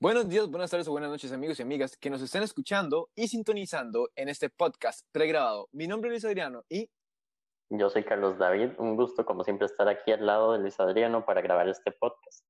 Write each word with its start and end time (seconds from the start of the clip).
Buenos 0.00 0.28
días, 0.28 0.50
buenas 0.50 0.70
tardes 0.70 0.88
o 0.88 0.90
buenas 0.90 1.10
noches 1.10 1.32
amigos 1.32 1.58
y 1.58 1.62
amigas 1.62 1.96
que 1.96 2.10
nos 2.10 2.20
estén 2.20 2.42
escuchando 2.42 3.10
y 3.14 3.28
sintonizando 3.28 4.10
en 4.16 4.28
este 4.28 4.50
podcast 4.50 5.06
pregrabado. 5.12 5.68
Mi 5.72 5.86
nombre 5.86 6.08
es 6.08 6.14
Luis 6.14 6.24
Adriano 6.24 6.64
y... 6.68 6.90
Yo 7.70 7.88
soy 7.88 8.04
Carlos 8.04 8.38
David, 8.38 8.70
un 8.78 8.96
gusto 8.96 9.24
como 9.24 9.44
siempre 9.44 9.66
estar 9.66 9.88
aquí 9.88 10.10
al 10.10 10.26
lado 10.26 10.52
de 10.52 10.58
Luis 10.58 10.78
Adriano 10.80 11.24
para 11.24 11.42
grabar 11.42 11.68
este 11.68 11.92
podcast. 11.92 12.44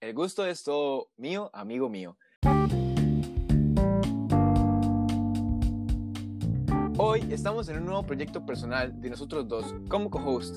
El 0.00 0.12
gusto 0.12 0.44
es 0.44 0.62
todo 0.62 1.10
mío, 1.16 1.50
amigo 1.54 1.88
mío. 1.88 2.18
Hoy 7.14 7.28
estamos 7.30 7.68
en 7.68 7.76
un 7.76 7.86
nuevo 7.86 8.02
proyecto 8.02 8.44
personal 8.44 9.00
de 9.00 9.08
nosotros 9.08 9.46
dos 9.46 9.72
como 9.88 10.10
co-host 10.10 10.56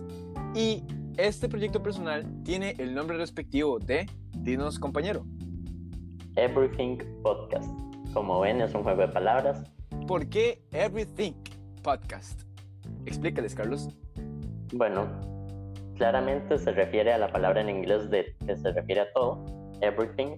y 0.56 0.84
este 1.16 1.48
proyecto 1.48 1.84
personal 1.84 2.26
tiene 2.44 2.74
el 2.80 2.96
nombre 2.96 3.16
respectivo 3.16 3.78
de 3.78 4.08
Dinos 4.40 4.80
compañero. 4.80 5.24
Everything 6.36 6.98
Podcast. 7.22 7.70
Como 8.12 8.40
ven, 8.40 8.60
es 8.62 8.74
un 8.74 8.82
juego 8.82 9.02
de 9.02 9.10
palabras. 9.10 9.72
¿Por 10.08 10.28
qué 10.30 10.64
Everything 10.72 11.34
Podcast? 11.84 12.42
Explícales, 13.06 13.54
Carlos. 13.54 13.90
Bueno, 14.74 15.06
claramente 15.96 16.58
se 16.58 16.72
refiere 16.72 17.14
a 17.14 17.20
la 17.20 17.32
palabra 17.32 17.62
en 17.62 17.70
inglés 17.70 18.10
de 18.10 18.36
que 18.48 18.58
se 18.58 18.72
refiere 18.72 19.02
a 19.02 19.14
todo, 19.14 19.46
everything. 19.82 20.38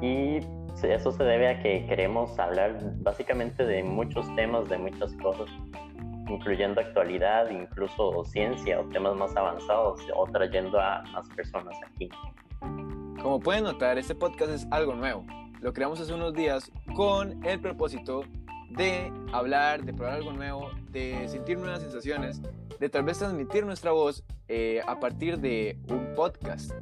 Y 0.00 0.38
eso 0.84 1.10
se 1.12 1.24
debe 1.24 1.48
a 1.48 1.62
que 1.62 1.86
queremos 1.86 2.38
hablar 2.38 2.78
básicamente 2.98 3.64
de 3.64 3.82
muchos 3.82 4.26
temas, 4.36 4.68
de 4.68 4.78
muchas 4.78 5.12
cosas, 5.14 5.48
incluyendo 6.28 6.80
actualidad, 6.80 7.48
incluso 7.50 8.24
ciencia 8.24 8.80
o 8.80 8.84
temas 8.90 9.16
más 9.16 9.34
avanzados, 9.36 10.00
o 10.14 10.26
trayendo 10.26 10.78
a 10.78 11.02
más 11.12 11.28
personas 11.30 11.74
aquí. 11.86 12.08
Como 13.22 13.40
pueden 13.40 13.64
notar, 13.64 13.98
este 13.98 14.14
podcast 14.14 14.52
es 14.52 14.66
algo 14.70 14.94
nuevo. 14.94 15.24
Lo 15.60 15.72
creamos 15.72 16.00
hace 16.00 16.12
unos 16.12 16.34
días 16.34 16.70
con 16.94 17.44
el 17.44 17.60
propósito 17.60 18.22
de 18.70 19.10
hablar, 19.32 19.84
de 19.84 19.94
probar 19.94 20.14
algo 20.14 20.32
nuevo, 20.32 20.70
de 20.90 21.26
sentir 21.28 21.58
nuevas 21.58 21.80
sensaciones, 21.80 22.42
de 22.78 22.88
tal 22.88 23.04
vez 23.04 23.18
transmitir 23.18 23.64
nuestra 23.64 23.92
voz 23.92 24.22
eh, 24.48 24.82
a 24.86 25.00
partir 25.00 25.38
de 25.38 25.78
un 25.88 26.14
podcast. 26.14 26.72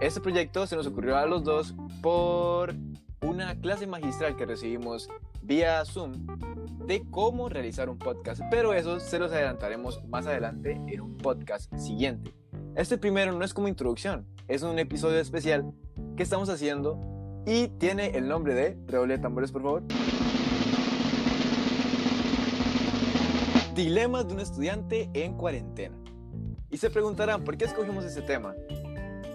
Este 0.00 0.20
proyecto 0.20 0.66
se 0.66 0.76
nos 0.76 0.86
ocurrió 0.86 1.16
a 1.16 1.26
los 1.26 1.44
dos 1.44 1.74
por 2.02 2.74
una 3.22 3.54
clase 3.60 3.86
magistral 3.86 4.36
que 4.36 4.44
recibimos 4.44 5.08
vía 5.42 5.84
Zoom 5.84 6.26
de 6.86 7.02
cómo 7.10 7.48
realizar 7.48 7.88
un 7.88 7.98
podcast, 7.98 8.42
pero 8.50 8.74
eso 8.74 8.98
se 9.00 9.18
los 9.18 9.32
adelantaremos 9.32 10.04
más 10.06 10.26
adelante 10.26 10.80
en 10.86 11.00
un 11.00 11.16
podcast 11.16 11.72
siguiente. 11.76 12.34
Este 12.74 12.98
primero 12.98 13.32
no 13.32 13.44
es 13.44 13.54
como 13.54 13.68
introducción, 13.68 14.26
es 14.48 14.62
un 14.62 14.78
episodio 14.78 15.20
especial 15.20 15.72
que 16.16 16.22
estamos 16.22 16.48
haciendo 16.48 16.98
y 17.46 17.68
tiene 17.68 18.16
el 18.16 18.28
nombre 18.28 18.54
de, 18.54 18.76
redoble 18.86 19.18
tambores 19.18 19.52
por 19.52 19.62
favor. 19.62 19.82
Dilemas 23.74 24.28
de 24.28 24.34
un 24.34 24.40
estudiante 24.40 25.10
en 25.14 25.34
cuarentena. 25.34 25.96
Y 26.70 26.76
se 26.76 26.90
preguntarán, 26.90 27.44
¿por 27.44 27.56
qué 27.56 27.64
escogimos 27.64 28.04
ese 28.04 28.22
tema? 28.22 28.54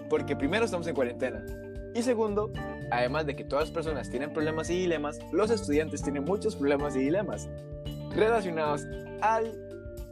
Porque 0.08 0.36
primero 0.36 0.64
estamos 0.64 0.86
en 0.86 0.94
cuarentena. 0.94 1.44
Y 1.94 2.02
segundo, 2.02 2.50
además 2.90 3.26
de 3.26 3.36
que 3.36 3.44
todas 3.44 3.68
las 3.68 3.74
personas 3.74 4.10
tienen 4.10 4.32
problemas 4.32 4.70
y 4.70 4.78
dilemas, 4.78 5.18
los 5.32 5.50
estudiantes 5.50 6.02
tienen 6.02 6.24
muchos 6.24 6.56
problemas 6.56 6.96
y 6.96 7.00
dilemas 7.00 7.48
relacionados 8.14 8.86
al 9.20 9.52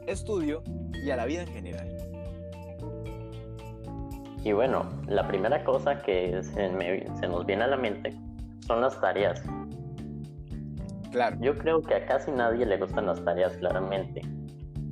estudio 0.05 0.63
y 0.93 1.09
a 1.11 1.15
la 1.15 1.25
vida 1.25 1.41
en 1.41 1.47
general. 1.47 1.97
Y 4.43 4.53
bueno, 4.53 4.85
la 5.07 5.27
primera 5.27 5.63
cosa 5.63 6.01
que 6.01 6.41
se, 6.41 6.69
nos 7.27 7.45
viene 7.45 7.63
a 7.63 7.67
la 7.67 7.77
mente 7.77 8.13
son 8.65 8.81
las 8.81 8.99
tareas. 9.01 9.41
Claro. 11.11 11.37
Yo 11.41 11.57
creo 11.57 11.81
que 11.81 11.95
a 11.95 12.05
casi 12.05 12.31
nadie 12.31 12.65
le 12.65 12.77
gustan 12.77 13.07
las 13.07 13.23
tareas, 13.23 13.57
claramente. 13.57 14.21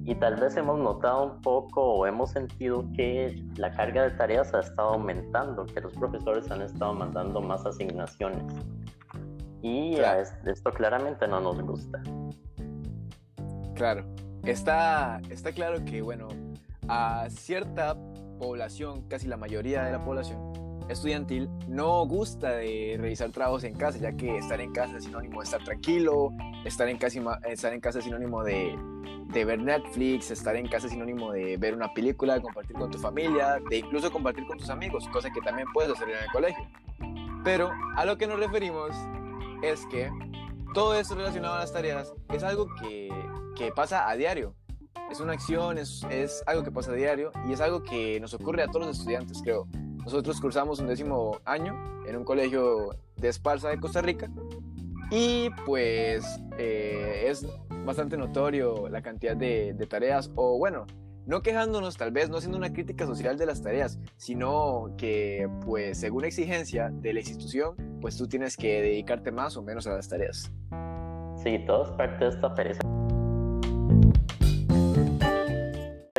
Y 0.06 0.16
tal 0.16 0.36
vez 0.36 0.56
hemos 0.56 0.80
notado 0.80 1.34
un 1.34 1.42
poco 1.42 1.82
o 1.82 2.06
hemos 2.06 2.32
sentido 2.32 2.86
que 2.96 3.44
la 3.58 3.72
carga 3.72 4.04
de 4.04 4.12
tareas 4.12 4.54
ha 4.54 4.60
estado 4.60 4.90
aumentando, 4.90 5.66
que 5.66 5.82
los 5.82 5.94
profesores 5.94 6.50
han 6.52 6.62
estado 6.62 6.94
mandando 6.94 7.42
más 7.42 7.66
asignaciones. 7.66 8.44
Y 9.64 9.98
esto 10.46 10.72
claramente 10.72 11.28
no 11.28 11.42
nos 11.42 11.60
gusta. 11.62 12.02
Claro. 13.74 14.06
Está, 14.44 15.20
está 15.32 15.52
claro 15.52 15.84
que, 15.84 16.04
bueno, 16.04 16.28
a 16.88 17.28
cierta 17.30 17.98
población, 18.38 19.08
casi 19.10 19.28
la 19.28 19.38
mayoría 19.38 19.84
de 19.84 19.92
la 19.92 20.06
población 20.06 20.65
estudiantil, 20.90 21.50
no 21.68 22.06
gusta 22.06 22.52
de 22.52 22.96
realizar 23.00 23.32
trabajos 23.32 23.64
en 23.64 23.76
casa, 23.76 23.98
ya 24.00 24.12
que 24.14 24.38
estar 24.38 24.60
en 24.62 24.72
casa 24.72 24.98
es 24.98 25.06
sinónimo 25.06 25.40
de 25.40 25.46
estar 25.46 25.64
tranquilo, 25.64 26.32
estar 26.64 26.88
en 26.88 26.98
casa, 26.98 27.18
es 28.00 28.04
sinónimo 28.04 28.44
de, 28.44 28.78
de 29.28 29.46
ver 29.46 29.60
Netflix, 29.60 30.32
estar 30.32 30.56
en 30.56 30.68
casa 30.68 30.88
es 30.88 30.94
sinónimo 30.94 31.32
de 31.32 31.58
ver 31.58 31.74
una 31.74 31.94
película, 31.94 32.42
compartir 32.42 32.76
con 32.76 32.92
tu 32.92 32.98
familia, 32.98 33.60
de 33.70 33.78
incluso 33.78 34.12
compartir 34.12 34.46
con 34.48 34.58
tus 34.58 34.70
amigos, 34.70 35.08
cosa 35.10 35.30
que 35.32 35.42
también 35.42 35.68
puedes 35.74 35.92
hacer 35.92 36.10
en 36.10 36.24
el 36.24 36.32
colegio. 36.32 36.68
Pero 37.44 37.72
a 37.96 38.06
lo 38.06 38.18
que 38.18 38.28
nos 38.28 38.40
referimos 38.40 38.92
es 39.62 39.86
que 39.88 40.10
todo 40.74 40.96
esto 40.96 41.16
relacionado 41.16 41.56
a 41.56 41.60
las 41.60 41.72
tareas 41.72 42.14
es 42.34 42.44
algo 42.44 42.68
que, 42.82 43.10
que 43.56 43.72
pasa 43.72 44.10
a 44.10 44.16
diario 44.16 44.56
es 45.12 45.20
una 45.20 45.34
acción, 45.34 45.78
es, 45.78 46.04
es, 46.10 46.44
algo 46.48 46.64
que 46.64 46.72
pasa 46.72 46.92
a 46.92 46.96
diario 46.96 47.32
y 47.48 47.54
es 47.54 47.62
algo 47.62 47.84
que 47.84 48.20
nos 48.20 48.34
ocurre 48.34 48.64
a 48.64 48.68
todos 48.68 48.88
los 48.88 48.98
estudiantes, 48.98 49.42
creo. 49.44 49.68
Nosotros 50.06 50.40
cursamos 50.40 50.80
un 50.80 50.88
décimo 50.88 51.40
año 51.46 51.76
en 52.08 52.16
un 52.16 52.24
colegio 52.24 52.92
de 53.18 53.28
Esparza 53.28 53.70
de 53.70 53.80
Costa 53.80 54.02
Rica 54.04 54.30
y 55.10 55.50
pues 55.66 56.40
eh, 56.60 57.26
es 57.28 57.48
bastante 57.84 58.16
notorio 58.16 58.88
la 58.88 59.02
cantidad 59.02 59.36
de, 59.36 59.74
de 59.74 59.88
tareas 59.88 60.32
o 60.36 60.60
bueno, 60.60 60.86
no 61.26 61.42
quejándonos 61.42 61.98
tal 61.98 62.12
vez, 62.12 62.30
no 62.30 62.38
haciendo 62.38 62.58
una 62.58 62.72
crítica 62.72 63.08
social 63.08 63.36
de 63.36 63.48
las 63.48 63.64
tareas, 63.64 64.00
sino 64.16 64.94
que 64.96 65.50
pues 65.66 66.00
según 66.00 66.24
exigencia 66.24 66.92
de 66.92 67.12
la 67.12 67.22
institución, 67.22 67.76
pues 68.00 68.16
tú 68.16 68.28
tienes 68.28 68.58
que 68.58 68.82
dedicarte 68.84 69.32
más 69.32 69.58
o 69.58 69.64
menos 69.64 69.88
a 69.88 69.94
las 69.94 70.08
tareas. 70.08 70.52
Sí, 71.44 71.58
todo 71.66 71.84
es 71.84 71.90
parte 71.98 72.26
de 72.26 72.30
esta 72.30 72.54
pereza 72.54 72.80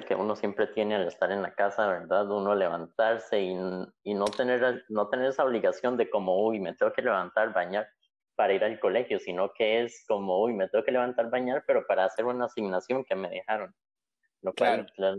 que 0.04 0.14
uno 0.14 0.36
siempre 0.36 0.66
tiene 0.66 0.94
al 0.94 1.06
estar 1.06 1.32
en 1.32 1.42
la 1.42 1.54
casa, 1.54 1.86
¿verdad? 1.86 2.30
Uno 2.30 2.54
levantarse 2.54 3.40
y, 3.40 3.56
y, 4.02 4.14
no, 4.14 4.26
tener, 4.26 4.84
no 4.88 5.08
tener 5.08 5.30
esa 5.30 5.44
obligación 5.44 5.96
de 5.96 6.10
como, 6.10 6.46
uy, 6.46 6.60
me 6.60 6.74
tengo 6.74 6.92
que 6.92 7.02
levantar, 7.02 7.52
bañar 7.54 7.88
para 8.34 8.52
ir 8.52 8.62
al 8.62 8.78
colegio, 8.78 9.18
sino 9.18 9.52
que 9.54 9.82
es 9.82 10.04
como, 10.06 10.42
uy, 10.42 10.52
me 10.52 10.68
tengo 10.68 10.84
que 10.84 10.92
levantar, 10.92 11.30
bañar, 11.30 11.64
pero 11.66 11.86
para 11.86 12.04
hacer 12.04 12.26
una 12.26 12.44
asignación 12.44 13.04
que 13.04 13.16
me 13.16 13.30
dejaron. 13.30 13.74
Lo 14.42 14.52
cual 14.52 14.86
claro. 14.94 15.16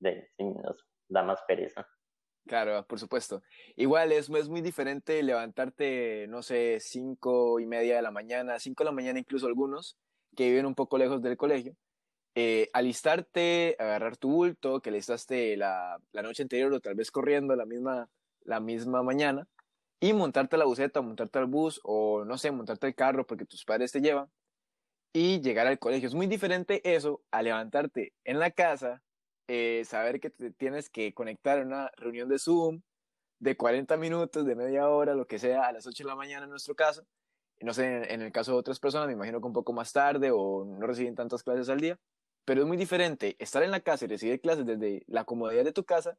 de, 0.00 0.30
sí, 0.36 0.44
nos 0.44 0.86
da 1.08 1.22
más 1.22 1.42
pereza. 1.46 1.86
Claro, 2.46 2.86
por 2.86 2.98
supuesto. 2.98 3.42
Igual 3.76 4.12
es, 4.12 4.30
es 4.30 4.48
muy 4.48 4.62
diferente 4.62 5.22
levantarte, 5.22 6.26
no 6.28 6.42
sé, 6.42 6.78
cinco 6.80 7.60
y 7.60 7.66
media 7.66 7.96
de 7.96 8.02
la 8.02 8.10
mañana, 8.10 8.58
cinco 8.58 8.84
de 8.84 8.86
la 8.86 8.94
mañana 8.94 9.18
incluso 9.18 9.46
algunos, 9.46 9.98
que 10.34 10.48
viven 10.48 10.66
un 10.66 10.74
poco 10.74 10.96
lejos 10.96 11.20
del 11.20 11.36
colegio, 11.36 11.76
eh, 12.34 12.70
alistarte, 12.72 13.76
agarrar 13.78 14.16
tu 14.16 14.30
bulto 14.30 14.80
que 14.80 14.90
alistaste 14.90 15.56
la, 15.56 15.98
la 16.12 16.22
noche 16.22 16.42
anterior 16.42 16.72
o 16.72 16.80
tal 16.80 16.94
vez 16.94 17.10
corriendo 17.10 17.54
la 17.56 17.66
misma, 17.66 18.08
la 18.42 18.60
misma 18.60 19.02
mañana 19.02 19.46
y 20.00 20.12
montarte 20.12 20.56
a 20.56 20.58
la 20.58 20.64
buseta, 20.66 21.00
montarte 21.00 21.38
al 21.38 21.46
bus 21.46 21.80
o 21.84 22.24
no 22.24 22.36
sé, 22.38 22.50
montarte 22.50 22.86
al 22.86 22.94
carro 22.94 23.26
porque 23.26 23.46
tus 23.46 23.64
padres 23.64 23.92
te 23.92 24.00
llevan 24.00 24.30
y 25.14 25.40
llegar 25.40 25.66
al 25.66 25.78
colegio. 25.78 26.08
Es 26.08 26.14
muy 26.14 26.26
diferente 26.26 26.82
eso 26.94 27.22
a 27.30 27.40
levantarte 27.42 28.12
en 28.24 28.38
la 28.40 28.50
casa, 28.50 29.02
eh, 29.48 29.82
saber 29.86 30.20
que 30.20 30.30
te 30.30 30.50
tienes 30.50 30.90
que 30.90 31.14
conectar 31.14 31.58
a 31.58 31.62
una 31.62 31.90
reunión 31.96 32.28
de 32.28 32.38
Zoom 32.38 32.82
de 33.38 33.56
40 33.56 33.96
minutos, 33.96 34.44
de 34.44 34.56
media 34.56 34.88
hora, 34.88 35.14
lo 35.14 35.26
que 35.26 35.38
sea, 35.38 35.66
a 35.66 35.72
las 35.72 35.86
8 35.86 36.02
de 36.02 36.08
la 36.08 36.16
mañana 36.16 36.44
en 36.44 36.50
nuestro 36.50 36.74
caso. 36.74 37.06
No 37.60 37.72
sé, 37.72 38.12
en 38.12 38.22
el 38.22 38.32
caso 38.32 38.52
de 38.52 38.58
otras 38.58 38.80
personas, 38.80 39.06
me 39.06 39.14
imagino 39.14 39.40
que 39.40 39.46
un 39.46 39.52
poco 39.52 39.72
más 39.72 39.92
tarde 39.92 40.30
o 40.32 40.64
no 40.64 40.86
reciben 40.86 41.14
tantas 41.14 41.42
clases 41.42 41.68
al 41.68 41.80
día. 41.80 41.98
Pero 42.44 42.62
es 42.62 42.66
muy 42.66 42.76
diferente 42.76 43.36
estar 43.38 43.62
en 43.62 43.70
la 43.70 43.80
casa 43.80 44.04
y 44.04 44.08
recibir 44.08 44.40
clases 44.40 44.66
desde 44.66 45.04
la 45.06 45.24
comodidad 45.24 45.64
de 45.64 45.72
tu 45.72 45.84
casa 45.84 46.16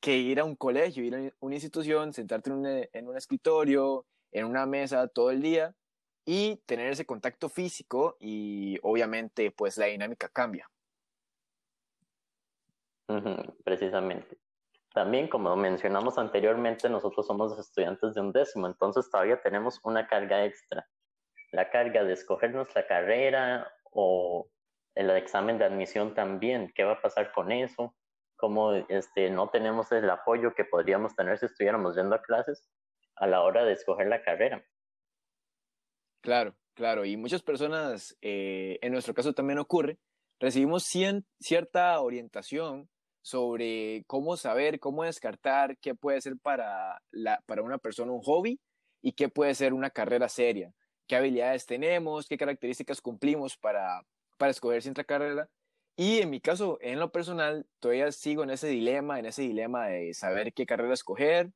que 0.00 0.16
ir 0.16 0.38
a 0.38 0.44
un 0.44 0.54
colegio, 0.54 1.02
ir 1.02 1.14
a 1.16 1.32
una 1.40 1.54
institución, 1.54 2.12
sentarte 2.12 2.50
en 2.50 2.56
un, 2.56 2.66
en 2.66 3.08
un 3.08 3.16
escritorio, 3.16 4.06
en 4.32 4.44
una 4.44 4.66
mesa 4.66 5.08
todo 5.08 5.30
el 5.30 5.40
día 5.40 5.74
y 6.26 6.56
tener 6.66 6.92
ese 6.92 7.06
contacto 7.06 7.48
físico 7.48 8.16
y 8.20 8.78
obviamente 8.82 9.50
pues 9.50 9.76
la 9.76 9.86
dinámica 9.86 10.28
cambia. 10.28 10.68
precisamente. 13.64 14.38
También, 14.92 15.28
como 15.28 15.56
mencionamos 15.56 16.18
anteriormente, 16.18 16.88
nosotros 16.88 17.26
somos 17.26 17.58
estudiantes 17.58 18.14
de 18.14 18.20
un 18.20 18.32
décimo, 18.32 18.66
entonces 18.66 19.10
todavía 19.10 19.40
tenemos 19.42 19.80
una 19.82 20.06
carga 20.06 20.44
extra. 20.44 20.88
La 21.50 21.68
carga 21.70 22.04
de 22.04 22.12
escoger 22.12 22.52
nuestra 22.54 22.86
carrera 22.86 23.70
o 23.90 24.48
el 24.94 25.10
examen 25.10 25.58
de 25.58 25.64
admisión 25.64 26.14
también, 26.14 26.72
¿qué 26.74 26.84
va 26.84 26.92
a 26.92 27.00
pasar 27.00 27.32
con 27.32 27.52
eso? 27.52 27.94
¿Cómo 28.36 28.72
este, 28.72 29.30
no 29.30 29.48
tenemos 29.50 29.90
el 29.92 30.08
apoyo 30.08 30.54
que 30.54 30.64
podríamos 30.64 31.14
tener 31.16 31.38
si 31.38 31.46
estuviéramos 31.46 31.96
yendo 31.96 32.14
a 32.14 32.22
clases 32.22 32.68
a 33.16 33.26
la 33.26 33.42
hora 33.42 33.64
de 33.64 33.72
escoger 33.72 34.08
la 34.08 34.22
carrera? 34.22 34.64
Claro, 36.20 36.54
claro, 36.74 37.04
y 37.04 37.16
muchas 37.16 37.42
personas, 37.42 38.16
eh, 38.22 38.78
en 38.82 38.92
nuestro 38.92 39.14
caso 39.14 39.32
también 39.34 39.58
ocurre, 39.58 39.98
recibimos 40.40 40.90
cierta 41.38 42.00
orientación 42.00 42.88
sobre 43.22 44.04
cómo 44.06 44.36
saber, 44.36 44.80
cómo 44.80 45.04
descartar 45.04 45.78
qué 45.78 45.94
puede 45.94 46.20
ser 46.20 46.34
para, 46.42 47.00
la, 47.10 47.40
para 47.46 47.62
una 47.62 47.78
persona 47.78 48.12
un 48.12 48.22
hobby 48.22 48.60
y 49.00 49.12
qué 49.12 49.28
puede 49.28 49.54
ser 49.54 49.72
una 49.72 49.90
carrera 49.90 50.28
seria, 50.28 50.72
qué 51.06 51.16
habilidades 51.16 51.66
tenemos, 51.66 52.26
qué 52.26 52.36
características 52.36 53.00
cumplimos 53.00 53.56
para, 53.56 54.02
para 54.44 54.50
escoger 54.50 54.82
cierta 54.82 55.04
carrera. 55.04 55.48
Y 55.96 56.18
en 56.18 56.28
mi 56.28 56.38
caso, 56.38 56.76
en 56.82 57.00
lo 57.00 57.10
personal, 57.10 57.66
todavía 57.80 58.12
sigo 58.12 58.42
en 58.42 58.50
ese 58.50 58.66
dilema, 58.68 59.18
en 59.18 59.24
ese 59.24 59.40
dilema 59.40 59.86
de 59.86 60.12
saber 60.12 60.52
qué 60.52 60.66
carrera 60.66 60.92
escoger. 60.92 61.50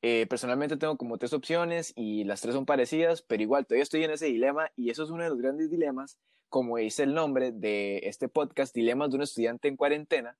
Eh, 0.00 0.26
personalmente 0.28 0.78
tengo 0.78 0.96
como 0.96 1.18
tres 1.18 1.34
opciones 1.34 1.92
y 1.94 2.24
las 2.24 2.40
tres 2.40 2.54
son 2.54 2.64
parecidas, 2.64 3.20
pero 3.20 3.42
igual 3.42 3.66
todavía 3.66 3.82
estoy 3.82 4.02
en 4.04 4.12
ese 4.12 4.26
dilema 4.26 4.70
y 4.76 4.88
eso 4.88 5.02
es 5.02 5.10
uno 5.10 5.24
de 5.24 5.28
los 5.28 5.38
grandes 5.38 5.68
dilemas, 5.68 6.18
como 6.48 6.78
dice 6.78 7.02
el 7.02 7.12
nombre 7.12 7.52
de 7.52 7.98
este 8.04 8.30
podcast, 8.30 8.74
Dilemas 8.74 9.10
de 9.10 9.16
un 9.16 9.22
estudiante 9.24 9.68
en 9.68 9.76
cuarentena, 9.76 10.38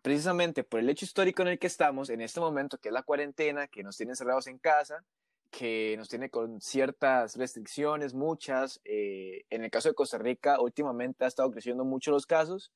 precisamente 0.00 0.64
por 0.64 0.80
el 0.80 0.88
hecho 0.88 1.04
histórico 1.04 1.42
en 1.42 1.48
el 1.48 1.58
que 1.58 1.66
estamos 1.66 2.08
en 2.08 2.22
este 2.22 2.40
momento, 2.40 2.78
que 2.78 2.88
es 2.88 2.94
la 2.94 3.02
cuarentena, 3.02 3.68
que 3.68 3.82
nos 3.82 3.98
tiene 3.98 4.12
encerrados 4.12 4.46
en 4.46 4.58
casa, 4.58 5.04
que 5.50 5.94
nos 5.96 6.08
tiene 6.08 6.30
con 6.30 6.60
ciertas 6.60 7.36
restricciones, 7.36 8.14
muchas. 8.14 8.80
Eh, 8.84 9.44
en 9.50 9.64
el 9.64 9.70
caso 9.70 9.88
de 9.88 9.94
Costa 9.94 10.18
Rica, 10.18 10.60
últimamente 10.60 11.24
ha 11.24 11.28
estado 11.28 11.50
creciendo 11.50 11.84
mucho 11.84 12.10
los 12.10 12.26
casos. 12.26 12.72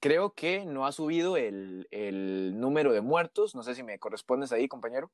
Creo 0.00 0.32
que 0.34 0.64
no 0.64 0.86
ha 0.86 0.92
subido 0.92 1.36
el, 1.36 1.86
el 1.90 2.58
número 2.58 2.92
de 2.92 3.00
muertos. 3.00 3.54
No 3.54 3.62
sé 3.62 3.74
si 3.74 3.82
me 3.82 3.98
correspondes 3.98 4.52
ahí, 4.52 4.68
compañero. 4.68 5.12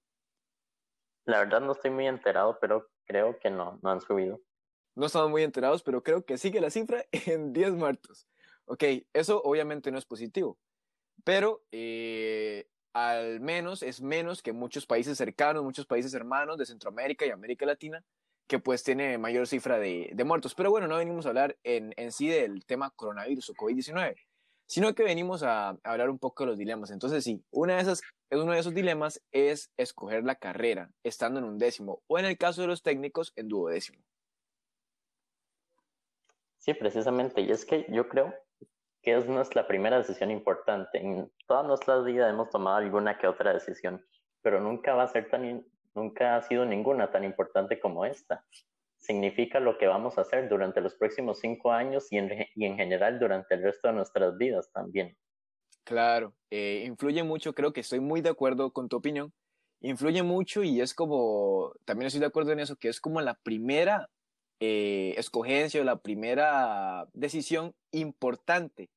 La 1.24 1.40
verdad 1.40 1.60
no 1.60 1.72
estoy 1.72 1.90
muy 1.90 2.06
enterado, 2.06 2.58
pero 2.60 2.88
creo 3.04 3.38
que 3.38 3.50
no, 3.50 3.78
no 3.82 3.90
han 3.90 4.00
subido. 4.00 4.40
No 4.94 5.06
estamos 5.06 5.30
muy 5.30 5.42
enterados, 5.42 5.82
pero 5.82 6.02
creo 6.02 6.24
que 6.24 6.38
sigue 6.38 6.60
la 6.60 6.70
cifra 6.70 7.04
en 7.12 7.52
10 7.52 7.72
muertos. 7.72 8.26
Ok, 8.64 8.84
eso 9.12 9.42
obviamente 9.42 9.90
no 9.90 9.98
es 9.98 10.06
positivo 10.06 10.58
pero 11.24 11.64
eh, 11.72 12.68
al 13.06 13.40
menos 13.40 13.82
es 13.82 14.00
menos 14.00 14.42
que 14.42 14.52
muchos 14.52 14.86
países 14.86 15.16
cercanos, 15.18 15.62
muchos 15.62 15.86
países 15.86 16.14
hermanos 16.14 16.58
de 16.58 16.66
Centroamérica 16.66 17.26
y 17.26 17.30
América 17.30 17.66
Latina, 17.66 18.02
que 18.48 18.58
pues 18.58 18.82
tiene 18.82 19.18
mayor 19.18 19.46
cifra 19.46 19.78
de, 19.78 20.12
muertos. 20.24 20.54
Pero 20.54 20.70
bueno, 20.70 20.88
no 20.88 20.96
venimos 20.96 21.26
a 21.26 21.28
hablar 21.28 21.56
en, 21.62 21.92
en 21.96 22.12
sí 22.12 22.28
del 22.28 22.64
tema 22.64 22.90
coronavirus 22.90 23.50
o 23.50 23.54
COVID-19, 23.54 24.16
sino 24.66 24.94
que 24.94 25.02
venimos 25.02 25.42
a, 25.42 25.78
hablar 25.82 26.10
un 26.10 26.18
poco 26.18 26.44
de 26.44 26.50
los 26.50 26.58
dilemas. 26.58 26.90
Entonces 26.90 27.24
sí, 27.24 27.42
una 27.50 27.76
de 27.76 27.82
esas, 27.82 28.02
uno 28.30 28.52
de 28.52 28.58
esos 28.58 28.74
dilemas 28.74 29.22
es 29.32 29.70
escoger 29.76 30.24
la 30.24 30.34
carrera 30.34 30.90
estando 31.04 31.38
en 31.38 31.46
un 31.46 31.58
décimo 31.58 32.02
o 32.06 32.18
en 32.18 32.24
el 32.24 32.36
caso 32.36 32.62
de 32.62 32.68
los 32.68 32.82
técnicos 32.82 33.32
en 33.36 33.48
duodécimo. 33.48 34.02
Sí, 36.58 36.74
precisamente. 36.74 37.40
Y 37.42 37.50
es 37.50 37.64
que 37.64 37.86
yo 37.88 38.08
creo 38.08 38.34
que 39.08 39.16
es 39.16 39.26
nuestra 39.26 39.66
primera 39.66 39.96
decisión 39.96 40.30
importante. 40.30 40.98
En 40.98 41.32
toda 41.46 41.62
nuestra 41.62 41.98
vida 42.02 42.28
hemos 42.28 42.50
tomado 42.50 42.76
alguna 42.76 43.16
que 43.16 43.26
otra 43.26 43.54
decisión, 43.54 44.04
pero 44.42 44.60
nunca 44.60 44.94
va 44.94 45.04
a 45.04 45.08
ser 45.08 45.30
tan, 45.30 45.64
nunca 45.94 46.36
ha 46.36 46.42
sido 46.42 46.66
ninguna 46.66 47.10
tan 47.10 47.24
importante 47.24 47.80
como 47.80 48.04
esta. 48.04 48.44
Significa 48.98 49.60
lo 49.60 49.78
que 49.78 49.86
vamos 49.86 50.18
a 50.18 50.20
hacer 50.20 50.50
durante 50.50 50.82
los 50.82 50.94
próximos 50.94 51.40
cinco 51.40 51.72
años 51.72 52.12
y 52.12 52.18
en, 52.18 52.76
general 52.76 53.18
durante 53.18 53.54
el 53.54 53.62
resto 53.62 53.88
de 53.88 53.94
nuestras 53.94 54.36
vidas 54.36 54.70
también. 54.74 55.16
Claro, 55.84 56.34
eh, 56.50 56.84
influye 56.86 57.22
mucho, 57.22 57.54
creo 57.54 57.72
que 57.72 57.80
estoy 57.80 58.00
muy 58.00 58.20
de 58.20 58.28
acuerdo 58.28 58.74
con 58.74 58.90
tu 58.90 58.98
opinión, 58.98 59.32
influye 59.80 60.22
mucho 60.22 60.62
y 60.62 60.82
es 60.82 60.92
como, 60.92 61.72
también 61.86 62.08
estoy 62.08 62.20
de 62.20 62.26
acuerdo 62.26 62.52
en 62.52 62.60
eso, 62.60 62.76
que 62.76 62.90
es 62.90 63.00
como 63.00 63.22
la 63.22 63.38
primera 63.42 64.10
eh, 64.60 65.14
escogencia 65.16 65.80
o 65.80 65.84
la 65.84 65.96
primera 65.96 67.08
decisión 67.14 67.74
importante 67.90 68.90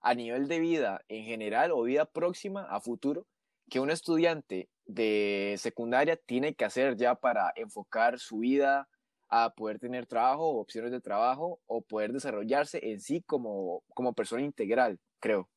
a 0.00 0.14
nivel 0.14 0.48
de 0.48 0.60
vida 0.60 1.00
en 1.08 1.24
general 1.24 1.72
o 1.72 1.82
vida 1.82 2.04
próxima 2.04 2.62
a 2.62 2.80
futuro 2.80 3.26
que 3.68 3.80
un 3.80 3.90
estudiante 3.90 4.68
de 4.86 5.56
secundaria 5.58 6.16
tiene 6.16 6.54
que 6.54 6.64
hacer 6.64 6.96
ya 6.96 7.14
para 7.14 7.52
enfocar 7.56 8.18
su 8.18 8.38
vida 8.38 8.88
a 9.28 9.50
poder 9.50 9.78
tener 9.78 10.06
trabajo 10.06 10.48
o 10.48 10.60
opciones 10.60 10.90
de 10.90 11.00
trabajo 11.00 11.60
o 11.66 11.82
poder 11.82 12.12
desarrollarse 12.12 12.80
en 12.90 13.00
sí 13.00 13.22
como, 13.22 13.82
como 13.92 14.14
persona 14.14 14.42
integral, 14.42 14.98
creo. 15.20 15.48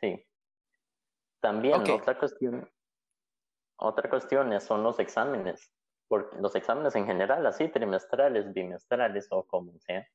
Sí. 0.00 0.22
También 1.40 1.90
otra 1.90 2.18
cuestión, 2.18 2.70
otra 3.76 4.10
cuestión 4.10 4.60
son 4.60 4.82
los 4.82 4.98
exámenes 4.98 5.70
porque 6.08 6.36
los 6.40 6.54
exámenes 6.54 6.94
en 6.94 7.06
general, 7.06 7.44
así 7.46 7.68
trimestrales, 7.68 8.52
bimestrales 8.52 9.28
o 9.30 9.44
como 9.44 9.78
sea, 9.80 10.06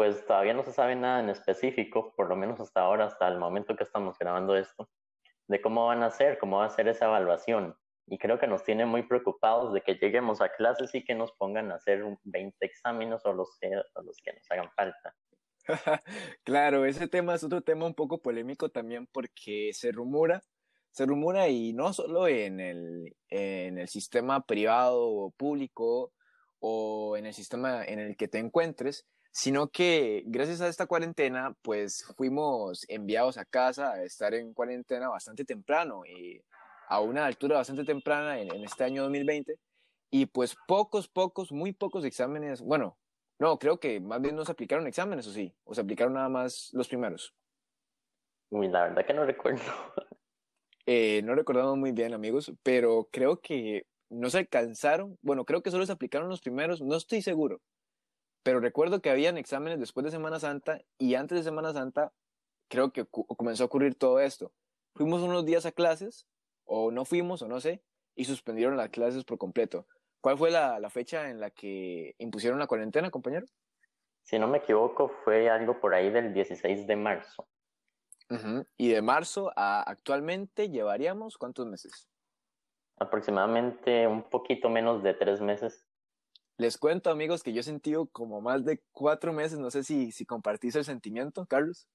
pues 0.00 0.24
todavía 0.24 0.54
no 0.54 0.64
se 0.64 0.72
sabe 0.72 0.96
nada 0.96 1.20
en 1.20 1.28
específico, 1.28 2.14
por 2.16 2.30
lo 2.30 2.34
menos 2.34 2.58
hasta 2.58 2.80
ahora, 2.80 3.04
hasta 3.04 3.28
el 3.28 3.36
momento 3.36 3.76
que 3.76 3.84
estamos 3.84 4.18
grabando 4.18 4.56
esto, 4.56 4.88
de 5.46 5.60
cómo 5.60 5.88
van 5.88 6.02
a 6.02 6.10
ser, 6.10 6.38
cómo 6.38 6.56
va 6.56 6.64
a 6.64 6.70
ser 6.70 6.88
esa 6.88 7.04
evaluación. 7.04 7.76
Y 8.06 8.16
creo 8.16 8.38
que 8.38 8.46
nos 8.46 8.64
tiene 8.64 8.86
muy 8.86 9.02
preocupados 9.02 9.74
de 9.74 9.82
que 9.82 9.96
lleguemos 9.96 10.40
a 10.40 10.48
clases 10.54 10.94
y 10.94 11.04
que 11.04 11.14
nos 11.14 11.32
pongan 11.32 11.70
a 11.70 11.74
hacer 11.74 12.02
20 12.24 12.64
exámenes 12.64 13.26
o 13.26 13.34
los, 13.34 13.58
los 14.02 14.16
que 14.24 14.32
nos 14.32 14.50
hagan 14.50 14.70
falta. 14.74 15.14
claro, 16.44 16.86
ese 16.86 17.06
tema 17.06 17.34
es 17.34 17.44
otro 17.44 17.60
tema 17.60 17.84
un 17.84 17.94
poco 17.94 18.22
polémico 18.22 18.70
también 18.70 19.06
porque 19.06 19.72
se 19.74 19.92
rumora 19.92 20.40
se 20.92 21.04
rumora 21.04 21.46
y 21.48 21.74
no 21.74 21.92
solo 21.92 22.26
en 22.26 22.58
el, 22.58 23.14
en 23.28 23.76
el 23.76 23.88
sistema 23.88 24.46
privado 24.46 25.02
o 25.02 25.30
público 25.30 26.14
o 26.58 27.18
en 27.18 27.26
el 27.26 27.34
sistema 27.34 27.84
en 27.84 27.98
el 27.98 28.16
que 28.16 28.28
te 28.28 28.38
encuentres, 28.38 29.06
sino 29.30 29.68
que 29.68 30.22
gracias 30.26 30.60
a 30.60 30.68
esta 30.68 30.86
cuarentena, 30.86 31.54
pues 31.62 32.04
fuimos 32.16 32.84
enviados 32.88 33.38
a 33.38 33.44
casa 33.44 33.92
a 33.92 34.02
estar 34.02 34.34
en 34.34 34.52
cuarentena 34.54 35.08
bastante 35.08 35.44
temprano 35.44 36.04
y 36.06 36.42
a 36.88 37.00
una 37.00 37.26
altura 37.26 37.56
bastante 37.56 37.84
temprana 37.84 38.40
en, 38.40 38.54
en 38.54 38.64
este 38.64 38.84
año 38.84 39.02
2020 39.02 39.56
y 40.10 40.26
pues 40.26 40.56
pocos, 40.66 41.08
pocos, 41.08 41.52
muy 41.52 41.72
pocos 41.72 42.04
exámenes, 42.04 42.60
bueno, 42.60 42.98
no, 43.40 43.58
creo 43.58 43.80
que 43.80 44.00
más 44.00 44.20
bien 44.20 44.36
no 44.36 44.44
se 44.44 44.52
aplicaron 44.52 44.86
exámenes, 44.86 45.26
o 45.26 45.32
sí, 45.32 45.54
o 45.64 45.74
se 45.74 45.80
aplicaron 45.80 46.12
nada 46.12 46.28
más 46.28 46.70
los 46.74 46.88
primeros. 46.88 47.34
Uy, 48.50 48.68
la 48.68 48.82
verdad 48.82 49.06
que 49.06 49.14
no 49.14 49.24
recuerdo. 49.26 49.62
Eh, 50.84 51.22
no 51.24 51.34
recordamos 51.34 51.78
muy 51.78 51.92
bien, 51.92 52.12
amigos, 52.12 52.52
pero 52.62 53.08
creo 53.10 53.40
que 53.40 53.86
no 54.10 54.28
se 54.28 54.38
alcanzaron. 54.38 55.16
Bueno, 55.22 55.44
creo 55.44 55.62
que 55.62 55.70
solo 55.70 55.86
se 55.86 55.92
aplicaron 55.92 56.28
los 56.28 56.42
primeros, 56.42 56.82
no 56.82 56.96
estoy 56.96 57.22
seguro. 57.22 57.62
Pero 58.42 58.60
recuerdo 58.60 59.00
que 59.00 59.10
habían 59.10 59.36
exámenes 59.36 59.78
después 59.78 60.04
de 60.04 60.10
Semana 60.10 60.40
Santa 60.40 60.80
y 60.98 61.14
antes 61.14 61.38
de 61.38 61.44
Semana 61.44 61.72
Santa 61.72 62.12
creo 62.68 62.92
que 62.92 63.04
comenzó 63.06 63.64
a 63.64 63.66
ocurrir 63.66 63.94
todo 63.96 64.20
esto. 64.20 64.52
Fuimos 64.94 65.22
unos 65.22 65.44
días 65.44 65.66
a 65.66 65.72
clases, 65.72 66.26
o 66.64 66.90
no 66.90 67.04
fuimos, 67.04 67.42
o 67.42 67.48
no 67.48 67.60
sé, 67.60 67.82
y 68.14 68.24
suspendieron 68.24 68.76
las 68.76 68.90
clases 68.90 69.24
por 69.24 69.38
completo. 69.38 69.86
¿Cuál 70.20 70.38
fue 70.38 70.50
la, 70.50 70.78
la 70.80 70.90
fecha 70.90 71.30
en 71.30 71.40
la 71.40 71.50
que 71.50 72.14
impusieron 72.18 72.58
la 72.58 72.66
cuarentena, 72.66 73.10
compañero? 73.10 73.46
Si 74.22 74.38
no 74.38 74.46
me 74.46 74.58
equivoco, 74.58 75.08
fue 75.24 75.50
algo 75.50 75.80
por 75.80 75.94
ahí 75.94 76.10
del 76.10 76.32
16 76.32 76.86
de 76.86 76.96
marzo. 76.96 77.48
Y 78.76 78.90
de 78.90 79.02
marzo 79.02 79.52
a 79.56 79.82
actualmente 79.82 80.70
llevaríamos 80.70 81.36
cuántos 81.36 81.66
meses? 81.66 82.08
Aproximadamente 82.96 84.06
un 84.06 84.22
poquito 84.22 84.68
menos 84.68 85.02
de 85.02 85.14
tres 85.14 85.40
meses. 85.40 85.84
Les 86.60 86.76
cuento, 86.76 87.08
amigos, 87.08 87.42
que 87.42 87.54
yo 87.54 87.60
he 87.60 87.62
sentido 87.62 88.06
como 88.08 88.42
más 88.42 88.66
de 88.66 88.82
cuatro 88.92 89.32
meses. 89.32 89.58
No 89.58 89.70
sé 89.70 89.82
si, 89.82 90.12
si 90.12 90.26
compartís 90.26 90.76
el 90.76 90.84
sentimiento, 90.84 91.46
Carlos. 91.46 91.88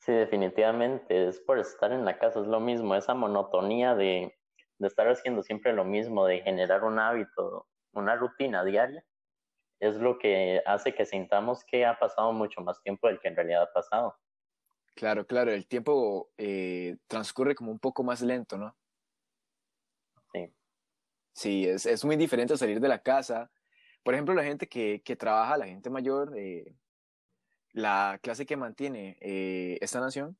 Sí, 0.00 0.12
definitivamente. 0.12 1.28
Es 1.28 1.40
por 1.40 1.58
estar 1.58 1.90
en 1.92 2.04
la 2.04 2.18
casa, 2.18 2.40
es 2.40 2.46
lo 2.46 2.60
mismo. 2.60 2.94
Esa 2.94 3.14
monotonía 3.14 3.94
de, 3.94 4.36
de 4.76 4.86
estar 4.86 5.08
haciendo 5.08 5.42
siempre 5.42 5.72
lo 5.72 5.86
mismo, 5.86 6.26
de 6.26 6.42
generar 6.42 6.84
un 6.84 6.98
hábito, 6.98 7.68
una 7.94 8.16
rutina 8.16 8.64
diaria, 8.64 9.02
es 9.80 9.96
lo 9.96 10.18
que 10.18 10.60
hace 10.66 10.94
que 10.94 11.06
sintamos 11.06 11.64
que 11.64 11.86
ha 11.86 11.98
pasado 11.98 12.34
mucho 12.34 12.60
más 12.60 12.82
tiempo 12.82 13.08
del 13.08 13.18
que 13.18 13.28
en 13.28 13.36
realidad 13.36 13.62
ha 13.62 13.72
pasado. 13.72 14.14
Claro, 14.94 15.26
claro, 15.26 15.52
el 15.52 15.66
tiempo 15.66 16.28
eh, 16.36 16.98
transcurre 17.06 17.54
como 17.54 17.72
un 17.72 17.78
poco 17.78 18.02
más 18.02 18.20
lento, 18.20 18.58
¿no? 18.58 18.76
Sí. 20.34 20.54
Sí, 21.32 21.66
es, 21.66 21.86
es, 21.86 22.04
muy 22.04 22.16
diferente 22.16 22.58
salir 22.58 22.78
de 22.78 22.88
la 22.88 22.98
casa. 22.98 23.50
Por 24.06 24.14
ejemplo, 24.14 24.34
la 24.34 24.44
gente 24.44 24.68
que, 24.68 25.02
que 25.04 25.16
trabaja, 25.16 25.58
la 25.58 25.66
gente 25.66 25.90
mayor, 25.90 26.32
eh, 26.38 26.76
la 27.72 28.20
clase 28.22 28.46
que 28.46 28.56
mantiene 28.56 29.16
eh, 29.20 29.78
esta 29.80 29.98
nación, 29.98 30.38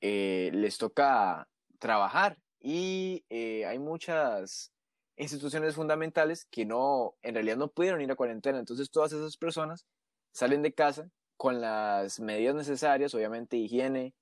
les 0.00 0.78
toca 0.78 1.48
trabajar 1.80 2.38
y 2.60 3.24
hay 3.28 3.80
muchas 3.80 4.72
instituciones 5.16 5.74
fundamentales 5.74 6.46
que 6.48 6.64
no, 6.64 7.16
en 7.22 7.34
realidad 7.34 7.56
no 7.56 7.72
pudieron 7.72 8.00
ir 8.00 8.12
a 8.12 8.14
cuarentena. 8.14 8.60
Entonces 8.60 8.88
todas 8.88 9.12
esas 9.12 9.36
personas 9.36 9.84
salen 10.30 10.62
de 10.62 10.72
casa 10.72 11.10
con 11.36 11.60
las 11.60 12.20
medidas 12.20 12.54
necesarias, 12.54 13.16
obviamente 13.16 13.56
higiene, 13.56 14.14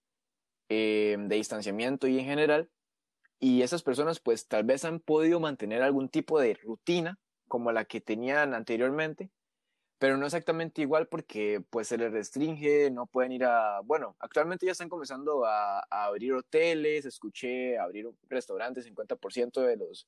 eh, 0.71 1.19
de 1.19 1.37
distanciamiento 1.37 2.07
y 2.07 2.19
en 2.19 2.25
general, 2.25 2.71
y 3.39 3.61
esas 3.61 3.83
personas 3.83 4.21
pues 4.21 4.49
tal 4.49 4.65
vez 4.65 4.87
han 4.87 5.01
podido 5.01 5.39
mantener 5.39 5.83
algún 5.83 6.09
tipo 6.09 6.41
de 6.41 6.55
rutina 6.55 7.19
como 7.49 7.73
la 7.73 7.85
que 7.85 8.01
tenían 8.01 8.55
anteriormente, 8.55 9.31
pero 9.99 10.17
no 10.17 10.27
exactamente 10.27 10.83
igual 10.83 11.09
porque 11.09 11.63
pues 11.71 11.89
se 11.89 11.97
les 11.97 12.13
restringe, 12.13 12.91
no 12.91 13.07
pueden 13.07 13.33
ir 13.33 13.45
a, 13.45 13.81
bueno, 13.81 14.17
actualmente 14.19 14.67
ya 14.67 14.73
están 14.73 14.89
comenzando 14.89 15.47
a, 15.47 15.81
abrir 15.91 16.35
hoteles, 16.35 17.07
escuché 17.07 17.79
abrir 17.79 18.09
restaurantes, 18.29 18.87
50% 18.87 19.63
de 19.63 19.77
los, 19.77 20.07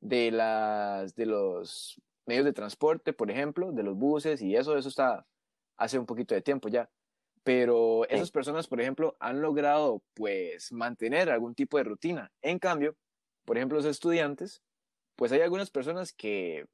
de 0.00 0.30
las, 0.30 1.14
de 1.16 1.26
los 1.26 2.00
medios 2.26 2.44
de 2.44 2.52
transporte, 2.52 3.12
por 3.12 3.30
ejemplo, 3.30 3.72
de 3.72 3.82
los 3.82 3.96
buses 3.96 4.40
y 4.42 4.54
eso, 4.54 4.76
eso 4.76 4.88
está 4.88 5.26
hace 5.76 5.98
un 5.98 6.06
poquito 6.06 6.34
de 6.34 6.42
tiempo 6.42 6.68
ya. 6.68 6.90
Pero 7.42 8.06
esas 8.08 8.30
personas, 8.30 8.68
por 8.68 8.80
ejemplo, 8.80 9.16
han 9.20 9.40
logrado 9.40 10.02
pues 10.14 10.70
mantener 10.70 11.30
algún 11.30 11.54
tipo 11.54 11.78
de 11.78 11.84
rutina. 11.84 12.30
En 12.42 12.58
cambio, 12.58 12.94
por 13.44 13.56
ejemplo, 13.56 13.78
los 13.78 13.86
estudiantes, 13.86 14.62
pues 15.18 15.32
hay 15.32 15.40
algunas 15.40 15.70
personas 15.70 16.12
que 16.12 16.64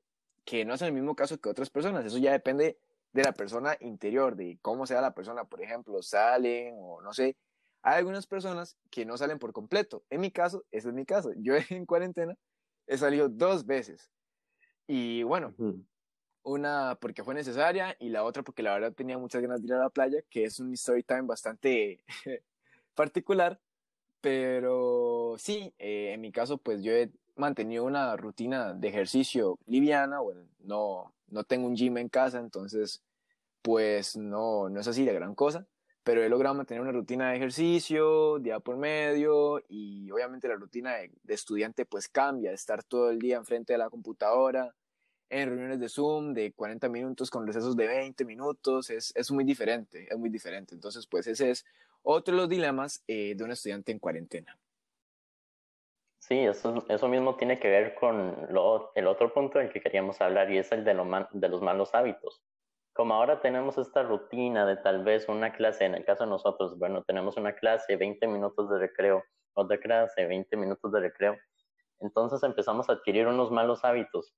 que 0.44 0.64
no 0.64 0.74
es 0.74 0.82
el 0.82 0.92
mismo 0.92 1.16
caso 1.16 1.38
que 1.38 1.48
otras 1.48 1.70
personas. 1.70 2.04
Eso 2.04 2.18
ya 2.18 2.32
depende 2.32 2.78
de 3.12 3.22
la 3.22 3.32
persona 3.32 3.76
interior, 3.80 4.36
de 4.36 4.58
cómo 4.60 4.86
sea 4.86 5.00
la 5.00 5.14
persona. 5.14 5.44
Por 5.44 5.62
ejemplo, 5.62 6.02
salen 6.02 6.74
o 6.78 7.00
no 7.00 7.12
sé. 7.12 7.36
Hay 7.82 7.98
algunas 7.98 8.26
personas 8.26 8.76
que 8.90 9.04
no 9.04 9.16
salen 9.16 9.38
por 9.38 9.52
completo. 9.52 10.04
En 10.10 10.20
mi 10.20 10.30
caso, 10.30 10.64
ese 10.70 10.88
es 10.88 10.94
mi 10.94 11.06
caso. 11.06 11.32
Yo 11.38 11.54
en 11.70 11.86
cuarentena 11.86 12.34
he 12.86 12.98
salido 12.98 13.28
dos 13.28 13.66
veces. 13.66 14.10
Y 14.86 15.22
bueno, 15.22 15.54
una 16.42 16.98
porque 17.00 17.24
fue 17.24 17.34
necesaria 17.34 17.96
y 17.98 18.10
la 18.10 18.24
otra 18.24 18.42
porque 18.42 18.62
la 18.62 18.74
verdad 18.74 18.92
tenía 18.92 19.16
muchas 19.16 19.40
ganas 19.40 19.62
de 19.62 19.68
ir 19.68 19.74
a 19.74 19.78
la 19.78 19.90
playa, 19.90 20.18
que 20.28 20.44
es 20.44 20.60
un 20.60 20.74
story 20.74 21.02
time 21.02 21.22
bastante 21.22 22.04
particular. 22.94 23.58
Pero 24.20 25.36
sí, 25.38 25.74
eh, 25.78 26.12
en 26.12 26.20
mi 26.20 26.32
caso, 26.32 26.58
pues 26.58 26.82
yo 26.82 26.92
he 26.92 27.10
mantenido 27.36 27.84
una 27.84 28.16
rutina 28.16 28.74
de 28.74 28.88
ejercicio 28.88 29.58
liviana, 29.66 30.20
bueno, 30.20 30.42
no, 30.60 31.12
no 31.28 31.44
tengo 31.44 31.66
un 31.66 31.76
gym 31.76 31.98
en 31.98 32.08
casa, 32.08 32.38
entonces 32.38 33.02
pues 33.62 34.16
no, 34.16 34.68
no 34.68 34.80
es 34.80 34.88
así 34.88 35.04
de 35.04 35.14
gran 35.14 35.34
cosa, 35.34 35.66
pero 36.02 36.22
he 36.22 36.28
logrado 36.28 36.54
mantener 36.54 36.82
una 36.82 36.92
rutina 36.92 37.30
de 37.30 37.36
ejercicio 37.36 38.38
día 38.38 38.60
por 38.60 38.76
medio 38.76 39.62
y 39.68 40.10
obviamente 40.10 40.48
la 40.48 40.56
rutina 40.56 40.96
de, 40.96 41.10
estudiante 41.28 41.86
pues 41.86 42.08
cambia, 42.08 42.52
estar 42.52 42.82
todo 42.84 43.10
el 43.10 43.18
día 43.18 43.36
enfrente 43.36 43.72
de 43.72 43.78
la 43.78 43.90
computadora, 43.90 44.74
en 45.30 45.48
reuniones 45.48 45.80
de 45.80 45.88
Zoom 45.88 46.34
de 46.34 46.52
40 46.52 46.88
minutos 46.90 47.30
con 47.30 47.46
recesos 47.46 47.74
de 47.74 47.88
20 47.88 48.24
minutos, 48.26 48.90
es, 48.90 49.12
es 49.16 49.30
muy 49.32 49.44
diferente, 49.44 50.06
es 50.10 50.18
muy 50.18 50.28
diferente. 50.28 50.74
Entonces 50.74 51.06
pues 51.06 51.26
ese 51.26 51.50
es 51.50 51.64
otro 52.02 52.34
de 52.34 52.42
los 52.42 52.48
dilemas 52.50 53.02
eh, 53.08 53.34
de 53.34 53.42
un 53.42 53.50
estudiante 53.50 53.90
en 53.90 53.98
cuarentena. 53.98 54.58
Sí, 56.26 56.38
eso, 56.38 56.82
eso 56.88 57.06
mismo 57.06 57.36
tiene 57.36 57.60
que 57.60 57.68
ver 57.68 57.94
con 57.96 58.46
lo, 58.48 58.92
el 58.94 59.06
otro 59.08 59.34
punto 59.34 59.58
del 59.58 59.68
que 59.68 59.82
queríamos 59.82 60.22
hablar 60.22 60.50
y 60.50 60.56
es 60.56 60.72
el 60.72 60.82
de, 60.82 60.94
lo 60.94 61.04
de 61.32 61.48
los 61.50 61.60
malos 61.60 61.94
hábitos. 61.94 62.42
Como 62.94 63.12
ahora 63.12 63.42
tenemos 63.42 63.76
esta 63.76 64.02
rutina 64.04 64.64
de 64.64 64.78
tal 64.78 65.04
vez 65.04 65.28
una 65.28 65.52
clase, 65.52 65.84
en 65.84 65.94
el 65.94 66.02
caso 66.06 66.24
de 66.24 66.30
nosotros, 66.30 66.78
bueno, 66.78 67.04
tenemos 67.04 67.36
una 67.36 67.54
clase, 67.54 67.96
20 67.96 68.26
minutos 68.26 68.70
de 68.70 68.78
recreo, 68.78 69.22
otra 69.52 69.76
clase, 69.76 70.24
20 70.24 70.56
minutos 70.56 70.90
de 70.92 71.00
recreo, 71.00 71.36
entonces 72.00 72.42
empezamos 72.42 72.88
a 72.88 72.94
adquirir 72.94 73.26
unos 73.26 73.50
malos 73.50 73.84
hábitos. 73.84 74.34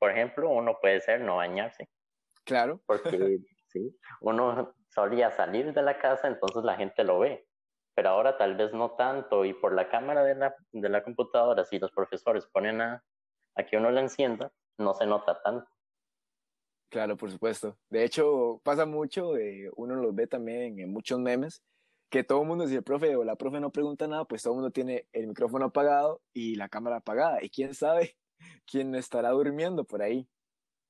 Por 0.00 0.10
ejemplo, 0.10 0.50
uno 0.50 0.78
puede 0.80 1.00
ser 1.00 1.20
no 1.20 1.36
bañarse. 1.36 1.88
Claro. 2.44 2.80
Porque 2.84 3.38
sí, 3.68 3.96
uno 4.22 4.74
solía 4.88 5.30
salir 5.30 5.72
de 5.72 5.82
la 5.82 5.98
casa, 5.98 6.26
entonces 6.26 6.64
la 6.64 6.74
gente 6.74 7.04
lo 7.04 7.20
ve 7.20 7.46
pero 7.94 8.10
ahora 8.10 8.36
tal 8.36 8.56
vez 8.56 8.72
no 8.72 8.92
tanto 8.92 9.44
y 9.44 9.54
por 9.54 9.74
la 9.74 9.88
cámara 9.88 10.22
de 10.24 10.34
la, 10.34 10.54
de 10.72 10.88
la 10.88 11.02
computadora, 11.02 11.64
si 11.64 11.78
los 11.78 11.92
profesores 11.92 12.46
ponen 12.46 12.80
a, 12.80 13.04
a 13.54 13.62
que 13.64 13.76
uno 13.76 13.90
la 13.90 14.00
encienda, 14.00 14.52
no 14.78 14.94
se 14.94 15.06
nota 15.06 15.40
tanto. 15.42 15.70
Claro, 16.90 17.16
por 17.16 17.30
supuesto. 17.30 17.76
De 17.88 18.04
hecho, 18.04 18.60
pasa 18.62 18.86
mucho, 18.86 19.36
eh, 19.36 19.70
uno 19.76 19.96
los 19.96 20.14
ve 20.14 20.26
también 20.26 20.78
en 20.78 20.92
muchos 20.92 21.18
memes, 21.18 21.62
que 22.08 22.22
todo 22.22 22.42
el 22.42 22.48
mundo, 22.48 22.68
si 22.68 22.76
el 22.76 22.84
profe 22.84 23.16
o 23.16 23.24
la 23.24 23.34
profe 23.34 23.58
no 23.58 23.72
pregunta 23.72 24.06
nada, 24.06 24.24
pues 24.24 24.42
todo 24.42 24.52
el 24.54 24.58
mundo 24.58 24.70
tiene 24.70 25.08
el 25.12 25.26
micrófono 25.26 25.66
apagado 25.66 26.22
y 26.32 26.54
la 26.54 26.68
cámara 26.68 26.96
apagada. 26.96 27.42
Y 27.42 27.50
quién 27.50 27.74
sabe 27.74 28.16
quién 28.70 28.94
estará 28.94 29.30
durmiendo 29.30 29.84
por 29.84 30.02
ahí. 30.02 30.28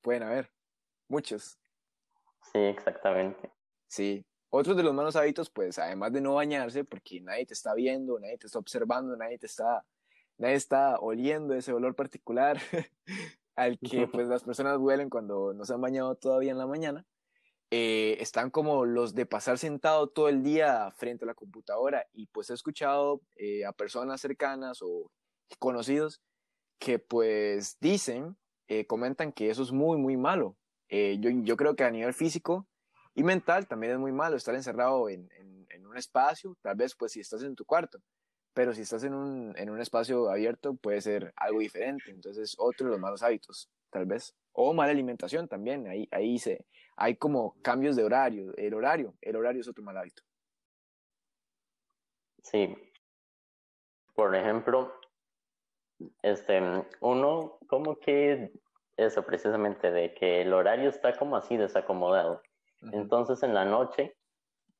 Pueden 0.01 0.23
haber, 0.23 0.51
muchos. 1.07 1.57
Sí, 2.51 2.59
exactamente. 2.59 3.51
Sí, 3.87 4.23
otros 4.55 4.77
de 4.77 4.83
los 4.83 4.93
malos 4.93 5.15
hábitos, 5.15 5.49
pues 5.49 5.77
además 5.79 6.13
de 6.13 6.21
no 6.21 6.35
bañarse, 6.35 6.85
porque 6.85 7.19
nadie 7.19 7.45
te 7.45 7.53
está 7.53 7.73
viendo, 7.73 8.19
nadie 8.19 8.37
te 8.37 8.47
está 8.47 8.57
observando, 8.59 9.15
nadie 9.17 9.37
te 9.37 9.47
está, 9.47 9.85
nadie 10.37 10.55
está 10.55 10.97
oliendo 10.99 11.53
ese 11.53 11.73
olor 11.73 11.95
particular 11.95 12.57
al 13.55 13.77
que 13.79 14.07
pues 14.07 14.27
las 14.27 14.43
personas 14.43 14.77
huelen 14.77 15.09
cuando 15.09 15.53
no 15.53 15.65
se 15.65 15.73
han 15.73 15.81
bañado 15.81 16.15
todavía 16.15 16.51
en 16.51 16.57
la 16.57 16.67
mañana. 16.67 17.05
Eh, 17.71 18.17
están 18.21 18.51
como 18.51 18.85
los 18.85 19.15
de 19.15 19.25
pasar 19.25 19.57
sentado 19.57 20.07
todo 20.07 20.29
el 20.29 20.43
día 20.43 20.91
frente 20.91 21.25
a 21.25 21.27
la 21.27 21.33
computadora 21.33 22.05
y 22.13 22.27
pues 22.27 22.49
he 22.49 22.53
escuchado 22.53 23.21
eh, 23.35 23.65
a 23.65 23.73
personas 23.73 24.21
cercanas 24.21 24.81
o 24.81 25.11
conocidos 25.59 26.21
que 26.79 26.99
pues 26.99 27.77
dicen, 27.81 28.37
eh, 28.67 28.85
comentan 28.85 29.33
que 29.33 29.49
eso 29.49 29.63
es 29.63 29.71
muy, 29.71 29.97
muy 29.97 30.15
malo. 30.15 30.55
yo, 30.89 31.29
yo 31.29 31.57
creo 31.57 31.75
que 31.75 31.83
a 31.83 31.91
nivel 31.91 32.13
físico 32.13 32.67
y 33.15 33.23
mental 33.23 33.67
también 33.67 33.93
es 33.93 33.99
muy 33.99 34.11
malo 34.11 34.35
estar 34.35 34.53
encerrado 34.53 35.09
en, 35.09 35.29
en, 35.69 35.85
un 35.85 35.97
espacio, 35.97 36.57
tal 36.61 36.75
vez 36.75 36.93
pues 36.95 37.13
si 37.13 37.21
estás 37.21 37.41
en 37.43 37.55
tu 37.55 37.63
cuarto, 37.63 37.99
pero 38.53 38.73
si 38.73 38.81
estás 38.81 39.03
en 39.03 39.13
un, 39.13 39.57
en 39.57 39.69
un 39.69 39.79
espacio 39.79 40.29
abierto 40.29 40.75
puede 40.75 40.99
ser 40.99 41.31
algo 41.37 41.59
diferente, 41.59 42.11
entonces 42.11 42.55
otro 42.57 42.87
de 42.87 42.91
los 42.91 42.99
malos 42.99 43.23
hábitos, 43.23 43.69
tal 43.89 44.05
vez. 44.05 44.35
O 44.51 44.73
mala 44.73 44.91
alimentación 44.91 45.47
también, 45.47 45.87
ahí, 45.87 46.07
ahí 46.11 46.37
se, 46.37 46.65
hay 46.97 47.15
como 47.15 47.55
cambios 47.61 47.95
de 47.95 48.03
horario, 48.03 48.53
el 48.57 48.73
horario, 48.73 49.15
el 49.21 49.35
horario 49.35 49.61
es 49.61 49.67
otro 49.67 49.83
mal 49.83 49.97
hábito. 49.97 50.23
Sí. 52.41 52.75
Por 54.13 54.35
ejemplo, 54.35 54.93
este, 56.21 56.61
uno 57.01 57.57
como 57.67 57.97
que 57.99 58.51
eso 58.97 59.23
precisamente 59.25 59.91
de 59.91 60.13
que 60.13 60.41
el 60.41 60.53
horario 60.53 60.89
está 60.89 61.17
como 61.17 61.35
así 61.35 61.57
desacomodado. 61.57 62.41
Entonces 62.91 63.41
en 63.43 63.53
la 63.53 63.65
noche 63.65 64.15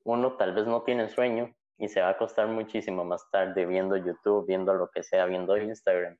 uno 0.04 0.38
tal 0.38 0.54
vez 0.54 0.68
no 0.68 0.84
tiene 0.84 1.10
sueño 1.10 1.54
y 1.78 1.88
se 1.90 2.02
va 2.02 2.08
a 2.08 2.12
acostar 2.12 2.48
muchísimo 2.48 3.04
más 3.04 3.30
tarde 3.32 3.66
viendo 3.66 3.98
YouTube, 3.98 4.46
viendo 4.48 4.74
lo 4.74 4.90
que 4.90 5.04
sea, 5.04 5.26
viendo 5.26 5.58
Instagram, 5.58 6.18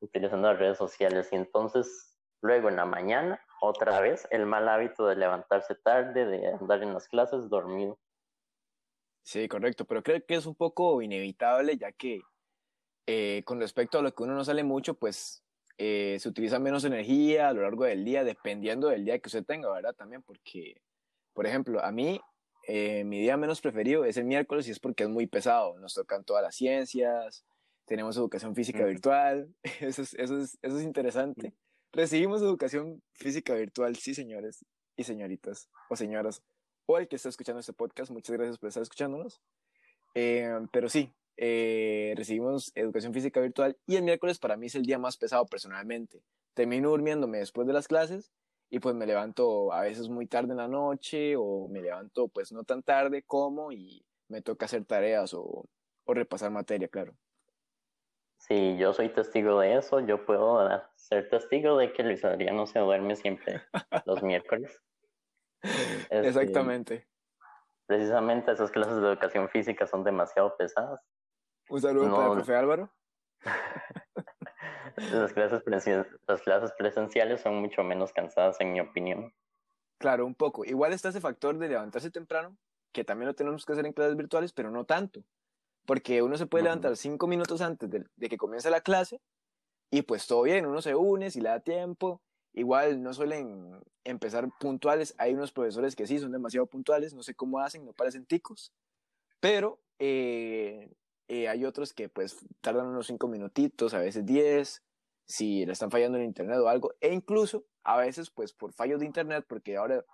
utilizando 0.00 0.48
las 0.48 0.58
redes 0.58 0.78
sociales 0.78 1.28
y 1.32 1.36
entonces 1.36 2.16
luego 2.40 2.68
en 2.68 2.76
la 2.76 2.86
mañana 2.86 3.40
otra 3.60 4.00
vez 4.00 4.26
el 4.30 4.46
mal 4.46 4.68
hábito 4.68 5.06
de 5.06 5.16
levantarse 5.16 5.74
tarde, 5.74 6.24
de 6.24 6.54
andar 6.54 6.82
en 6.82 6.94
las 6.94 7.08
clases 7.08 7.48
dormido. 7.50 7.98
Sí, 9.22 9.48
correcto, 9.48 9.84
pero 9.84 10.02
creo 10.02 10.24
que 10.26 10.34
es 10.34 10.46
un 10.46 10.54
poco 10.54 11.02
inevitable 11.02 11.76
ya 11.76 11.92
que 11.92 12.22
eh, 13.06 13.42
con 13.44 13.60
respecto 13.60 13.98
a 13.98 14.02
lo 14.02 14.14
que 14.14 14.22
uno 14.22 14.34
no 14.34 14.44
sale 14.44 14.62
mucho, 14.62 14.94
pues 14.94 15.44
eh, 15.76 16.16
se 16.20 16.28
utiliza 16.28 16.58
menos 16.58 16.84
energía 16.84 17.48
a 17.48 17.52
lo 17.52 17.62
largo 17.62 17.84
del 17.84 18.04
día, 18.04 18.22
dependiendo 18.22 18.88
del 18.88 19.04
día 19.04 19.18
que 19.18 19.28
usted 19.28 19.44
tenga, 19.44 19.72
¿verdad? 19.72 19.94
También 19.94 20.22
porque 20.22 20.80
por 21.32 21.46
ejemplo, 21.46 21.84
a 21.84 21.92
mí, 21.92 22.20
eh, 22.66 23.04
mi 23.04 23.20
día 23.20 23.36
menos 23.36 23.60
preferido 23.60 24.04
es 24.04 24.16
el 24.16 24.24
miércoles 24.24 24.68
y 24.68 24.70
es 24.70 24.80
porque 24.80 25.04
es 25.04 25.08
muy 25.08 25.26
pesado. 25.26 25.78
Nos 25.78 25.94
tocan 25.94 26.24
todas 26.24 26.42
las 26.42 26.54
ciencias, 26.54 27.44
tenemos 27.86 28.16
educación 28.16 28.54
física 28.54 28.84
virtual, 28.84 29.54
eso 29.80 30.02
es, 30.02 30.14
eso, 30.14 30.38
es, 30.38 30.58
eso 30.62 30.78
es 30.78 30.84
interesante. 30.84 31.54
Recibimos 31.92 32.40
educación 32.40 33.02
física 33.12 33.54
virtual, 33.54 33.96
sí, 33.96 34.14
señores 34.14 34.64
y 34.96 35.04
señoritas, 35.04 35.68
o 35.88 35.96
señoras, 35.96 36.42
o 36.86 36.98
el 36.98 37.08
que 37.08 37.16
está 37.16 37.28
escuchando 37.28 37.60
este 37.60 37.72
podcast, 37.72 38.10
muchas 38.10 38.36
gracias 38.36 38.58
por 38.58 38.68
estar 38.68 38.82
escuchándonos. 38.82 39.40
Eh, 40.14 40.60
pero 40.72 40.88
sí, 40.88 41.12
eh, 41.36 42.12
recibimos 42.16 42.70
educación 42.74 43.14
física 43.14 43.40
virtual 43.40 43.76
y 43.86 43.96
el 43.96 44.02
miércoles 44.02 44.38
para 44.38 44.56
mí 44.56 44.66
es 44.66 44.74
el 44.74 44.82
día 44.82 44.98
más 44.98 45.16
pesado 45.16 45.46
personalmente. 45.46 46.22
Termino 46.54 46.90
durmiéndome 46.90 47.38
después 47.38 47.66
de 47.66 47.72
las 47.72 47.88
clases 47.88 48.30
y 48.70 48.78
pues 48.78 48.94
me 48.94 49.06
levanto 49.06 49.72
a 49.72 49.82
veces 49.82 50.08
muy 50.08 50.26
tarde 50.26 50.52
en 50.52 50.58
la 50.58 50.68
noche 50.68 51.34
o 51.36 51.68
me 51.68 51.82
levanto 51.82 52.28
pues 52.28 52.52
no 52.52 52.62
tan 52.62 52.82
tarde 52.82 53.24
como 53.24 53.72
y 53.72 54.04
me 54.28 54.42
toca 54.42 54.66
hacer 54.66 54.84
tareas 54.84 55.34
o, 55.34 55.68
o 56.04 56.14
repasar 56.14 56.52
materia, 56.52 56.88
claro. 56.88 57.14
Sí, 58.38 58.76
yo 58.78 58.92
soy 58.94 59.10
testigo 59.10 59.60
de 59.60 59.76
eso, 59.76 60.00
yo 60.00 60.24
puedo 60.24 60.66
ser 60.94 61.28
testigo 61.28 61.76
de 61.76 61.92
que 61.92 62.02
Luis 62.02 62.24
Adriano 62.24 62.66
se 62.66 62.78
duerme 62.78 63.16
siempre 63.16 63.62
los 64.06 64.22
miércoles. 64.22 64.80
Este, 65.62 66.28
Exactamente. 66.28 67.06
Precisamente 67.84 68.50
esas 68.50 68.70
clases 68.70 68.96
de 68.96 69.08
educación 69.08 69.50
física 69.50 69.86
son 69.86 70.04
demasiado 70.04 70.56
pesadas. 70.56 71.02
Un 71.68 71.82
saludo 71.82 72.16
para 72.16 72.28
el 72.28 72.32
profe 72.32 72.56
Álvaro. 72.56 72.90
Las 75.12 75.32
clases, 75.32 75.62
las 76.26 76.42
clases 76.42 76.72
presenciales 76.76 77.40
son 77.40 77.56
mucho 77.56 77.82
menos 77.82 78.12
cansadas, 78.12 78.60
en 78.60 78.72
mi 78.72 78.80
opinión. 78.80 79.32
Claro, 79.98 80.26
un 80.26 80.34
poco. 80.34 80.64
Igual 80.64 80.92
está 80.92 81.08
ese 81.08 81.20
factor 81.20 81.58
de 81.58 81.68
levantarse 81.68 82.10
temprano, 82.10 82.56
que 82.92 83.04
también 83.04 83.28
lo 83.28 83.34
tenemos 83.34 83.64
que 83.64 83.72
hacer 83.72 83.86
en 83.86 83.92
clases 83.92 84.16
virtuales, 84.16 84.52
pero 84.52 84.70
no 84.70 84.84
tanto. 84.84 85.22
Porque 85.86 86.22
uno 86.22 86.36
se 86.36 86.46
puede 86.46 86.64
levantar 86.64 86.96
cinco 86.96 87.26
minutos 87.26 87.60
antes 87.60 87.90
de, 87.90 88.04
de, 88.16 88.28
que 88.28 88.36
comience 88.36 88.70
la 88.70 88.80
clase 88.80 89.20
y 89.90 90.02
pues 90.02 90.26
todo 90.26 90.42
bien, 90.42 90.66
uno 90.66 90.80
se 90.80 90.94
une 90.94 91.30
si 91.30 91.40
le 91.40 91.48
da 91.48 91.60
tiempo. 91.60 92.22
Igual 92.52 93.02
no 93.02 93.12
suelen 93.12 93.80
empezar 94.04 94.48
puntuales. 94.58 95.14
Hay 95.18 95.34
unos 95.34 95.52
profesores 95.52 95.96
que 95.96 96.06
sí 96.06 96.18
son 96.18 96.32
demasiado 96.32 96.66
puntuales, 96.66 97.14
no 97.14 97.22
sé 97.22 97.34
cómo 97.34 97.58
hacen, 97.58 97.84
no 97.84 97.92
parecen 97.92 98.26
ticos. 98.26 98.72
Pero 99.40 99.80
eh, 99.98 100.92
eh, 101.28 101.48
hay 101.48 101.64
otros 101.64 101.92
que 101.92 102.08
pues 102.08 102.36
tardan 102.60 102.86
unos 102.86 103.06
cinco 103.06 103.28
minutitos, 103.28 103.94
a 103.94 103.98
veces 103.98 104.26
diez, 104.26 104.82
si 105.30 105.64
le 105.64 105.72
están 105.72 105.92
fallando 105.92 106.18
en 106.18 106.24
internet 106.24 106.58
o 106.58 106.68
algo. 106.68 106.92
E 107.00 107.12
incluso 107.12 107.64
a 107.84 107.96
veces 107.96 108.30
pues 108.30 108.52
por 108.52 108.72
fallos 108.72 108.98
de 108.98 109.06
internet, 109.06 109.44
porque 109.48 109.76
ahora 109.76 110.04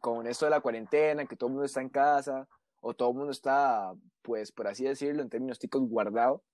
con 0.00 0.26
esto 0.28 0.46
de 0.46 0.50
la 0.50 0.60
cuarentena, 0.60 1.26
que 1.26 1.36
todo 1.36 1.48
el 1.48 1.54
mundo 1.54 1.66
está 1.66 1.80
en 1.80 1.88
casa, 1.88 2.48
o 2.80 2.94
todo 2.94 3.10
el 3.10 3.16
mundo 3.16 3.32
está, 3.32 3.92
pues 4.22 4.52
por 4.52 4.68
así 4.68 4.84
decirlo, 4.84 5.22
en 5.22 5.30
términos 5.30 5.58
ticos 5.58 5.82
guardado, 5.82 6.44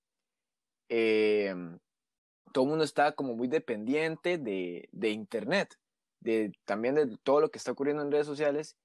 eh, 0.89 1.53
todo 2.51 2.63
el 2.63 2.69
mundo 2.71 2.83
está 2.83 3.11
como 3.11 3.35
muy 3.35 3.47
dependiente 3.47 4.39
de, 4.39 4.89
de 4.91 5.09
internet, 5.11 5.75
de, 6.19 6.51
también 6.65 6.95
de 6.95 7.15
todo 7.21 7.41
lo 7.41 7.51
que 7.51 7.59
está 7.59 7.71
ocurriendo 7.71 8.01
en 8.01 8.11
redes 8.11 8.25
sociales. 8.25 8.75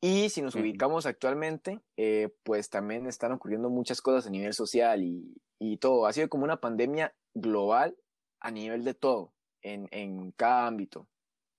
Y 0.00 0.30
si 0.30 0.40
nos 0.40 0.54
ubicamos 0.54 1.04
actualmente, 1.04 1.78
eh, 1.98 2.30
pues 2.42 2.70
también 2.70 3.06
están 3.06 3.32
ocurriendo 3.32 3.68
muchas 3.68 4.00
cosas 4.00 4.26
a 4.26 4.30
nivel 4.30 4.54
social 4.54 5.02
y, 5.02 5.40
y, 5.60 5.76
todo. 5.76 6.06
Ha 6.06 6.12
sido 6.12 6.28
como 6.28 6.42
una 6.44 6.60
pandemia 6.60 7.14
global 7.34 7.96
a 8.42 8.50
nivel 8.50 8.84
de 8.84 8.94
todo, 8.94 9.32
en, 9.62 9.88
en 9.92 10.32
cada 10.32 10.66
ámbito, 10.66 11.08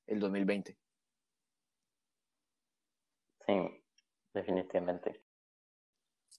el 0.06 0.20
2020. 0.20 0.78
Sí, 3.46 3.84
definitivamente. 4.34 5.24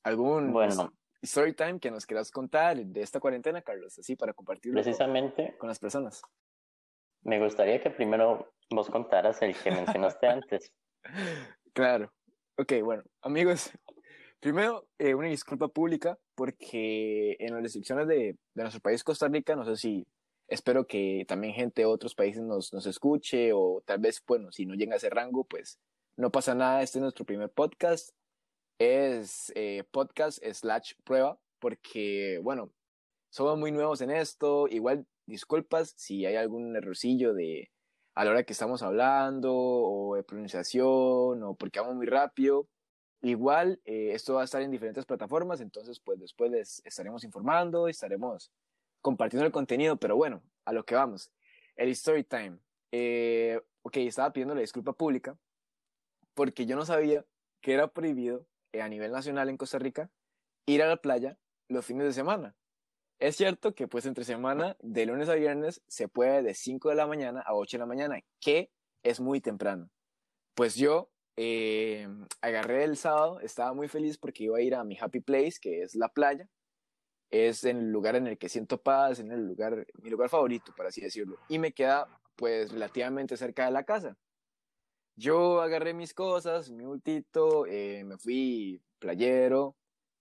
¿Algún 0.02 0.52
bueno. 0.52 0.92
story 1.22 1.54
time 1.54 1.80
que 1.80 1.90
nos 1.90 2.04
quieras 2.04 2.30
contar 2.30 2.76
de 2.76 3.00
esta 3.00 3.20
cuarentena, 3.20 3.62
Carlos? 3.62 3.98
Así 3.98 4.16
para 4.16 4.34
compartirlo 4.34 4.82
precisamente 4.82 5.56
con 5.56 5.68
las 5.68 5.78
personas. 5.78 6.22
Me 7.22 7.40
gustaría 7.42 7.82
que 7.82 7.90
primero 7.90 8.54
vos 8.70 8.90
contaras 8.90 9.40
el 9.40 9.56
que 9.56 9.70
mencionaste 9.70 10.26
antes. 10.26 10.72
Claro. 11.74 12.12
Ok, 12.56 12.72
bueno, 12.84 13.02
amigos, 13.20 13.72
primero 14.38 14.86
eh, 14.96 15.12
una 15.12 15.26
disculpa 15.26 15.66
pública 15.66 16.16
porque 16.36 17.36
en 17.40 17.52
las 17.52 17.64
restricciones 17.64 18.06
de, 18.06 18.16
de, 18.54 18.62
nuestro 18.62 18.80
país, 18.80 19.02
Costa 19.02 19.26
Rica, 19.26 19.56
no 19.56 19.64
sé 19.64 19.74
si 19.74 20.06
espero 20.48 20.86
que 20.86 21.24
también 21.28 21.54
gente 21.54 21.82
de 21.82 21.86
otros 21.86 22.14
países 22.14 22.42
nos, 22.42 22.72
nos 22.72 22.86
escuche 22.86 23.52
o 23.52 23.82
tal 23.84 23.98
vez, 23.98 24.22
bueno, 24.26 24.52
si 24.52 24.66
no 24.66 24.74
llega 24.74 24.94
a 24.94 24.96
ese 24.96 25.10
rango, 25.10 25.44
pues 25.44 25.78
no 26.16 26.30
pasa 26.30 26.54
nada, 26.54 26.82
este 26.82 26.98
es 26.98 27.02
nuestro 27.02 27.24
primer 27.24 27.50
podcast. 27.50 28.10
Es 28.78 29.52
eh, 29.54 29.84
podcast 29.90 30.44
slash 30.44 30.94
prueba, 31.04 31.38
porque, 31.60 32.40
bueno, 32.42 32.72
somos 33.30 33.58
muy 33.58 33.72
nuevos 33.72 34.00
en 34.00 34.10
esto. 34.10 34.68
Igual, 34.68 35.06
disculpas 35.26 35.94
si 35.96 36.26
hay 36.26 36.36
algún 36.36 36.76
errorcillo 36.76 37.34
de 37.34 37.70
a 38.14 38.24
la 38.24 38.30
hora 38.30 38.44
que 38.44 38.52
estamos 38.52 38.82
hablando, 38.82 39.52
o 39.54 40.14
de 40.16 40.22
pronunciación, 40.22 41.42
o 41.42 41.54
porque 41.58 41.80
vamos 41.80 41.96
muy 41.96 42.06
rápido. 42.06 42.68
Igual, 43.22 43.80
eh, 43.84 44.12
esto 44.12 44.34
va 44.34 44.42
a 44.42 44.44
estar 44.44 44.62
en 44.62 44.70
diferentes 44.70 45.06
plataformas, 45.06 45.60
entonces, 45.60 45.98
pues 45.98 46.20
después 46.20 46.50
les 46.50 46.82
estaremos 46.84 47.24
informando, 47.24 47.88
estaremos 47.88 48.52
compartiendo 49.04 49.44
el 49.44 49.52
contenido, 49.52 49.98
pero 49.98 50.16
bueno, 50.16 50.42
a 50.64 50.72
lo 50.72 50.86
que 50.86 50.94
vamos. 50.94 51.30
El 51.76 51.90
story 51.90 52.24
time. 52.24 52.58
Eh, 52.90 53.60
ok, 53.82 53.98
estaba 53.98 54.32
pidiendo 54.32 54.54
la 54.54 54.62
disculpa 54.62 54.94
pública 54.94 55.38
porque 56.32 56.64
yo 56.64 56.74
no 56.74 56.86
sabía 56.86 57.26
que 57.60 57.74
era 57.74 57.88
prohibido 57.88 58.46
eh, 58.72 58.80
a 58.80 58.88
nivel 58.88 59.12
nacional 59.12 59.50
en 59.50 59.58
Costa 59.58 59.78
Rica 59.78 60.10
ir 60.64 60.82
a 60.82 60.88
la 60.88 60.96
playa 60.96 61.38
los 61.68 61.84
fines 61.84 62.06
de 62.06 62.12
semana. 62.14 62.56
Es 63.18 63.36
cierto 63.36 63.74
que 63.74 63.88
pues 63.88 64.06
entre 64.06 64.24
semana, 64.24 64.74
de 64.80 65.04
lunes 65.04 65.28
a 65.28 65.34
viernes, 65.34 65.82
se 65.86 66.08
puede 66.08 66.42
de 66.42 66.54
5 66.54 66.88
de 66.88 66.94
la 66.94 67.06
mañana 67.06 67.42
a 67.42 67.54
8 67.54 67.76
de 67.76 67.80
la 67.80 67.86
mañana, 67.86 68.18
que 68.40 68.70
es 69.02 69.20
muy 69.20 69.42
temprano. 69.42 69.90
Pues 70.54 70.76
yo 70.76 71.10
eh, 71.36 72.08
agarré 72.40 72.84
el 72.84 72.96
sábado, 72.96 73.38
estaba 73.40 73.74
muy 73.74 73.88
feliz 73.88 74.16
porque 74.16 74.44
iba 74.44 74.56
a 74.56 74.62
ir 74.62 74.74
a 74.74 74.82
mi 74.82 74.96
happy 74.98 75.20
place, 75.20 75.58
que 75.60 75.82
es 75.82 75.94
la 75.94 76.08
playa. 76.08 76.48
Es 77.30 77.64
en 77.64 77.78
el 77.78 77.90
lugar 77.90 78.16
en 78.16 78.26
el 78.26 78.38
que 78.38 78.48
siento 78.48 78.80
paz, 78.80 79.18
en 79.18 79.32
el 79.32 79.46
lugar, 79.46 79.86
mi 80.02 80.10
lugar 80.10 80.28
favorito, 80.28 80.72
por 80.76 80.86
así 80.86 81.00
decirlo. 81.00 81.38
Y 81.48 81.58
me 81.58 81.72
queda 81.72 82.06
pues 82.36 82.72
relativamente 82.72 83.36
cerca 83.36 83.64
de 83.64 83.72
la 83.72 83.84
casa. 83.84 84.16
Yo 85.16 85.60
agarré 85.60 85.94
mis 85.94 86.12
cosas, 86.12 86.70
mi 86.70 86.84
bultito, 86.84 87.66
eh, 87.66 88.02
me 88.04 88.18
fui 88.18 88.82
playero, 88.98 89.76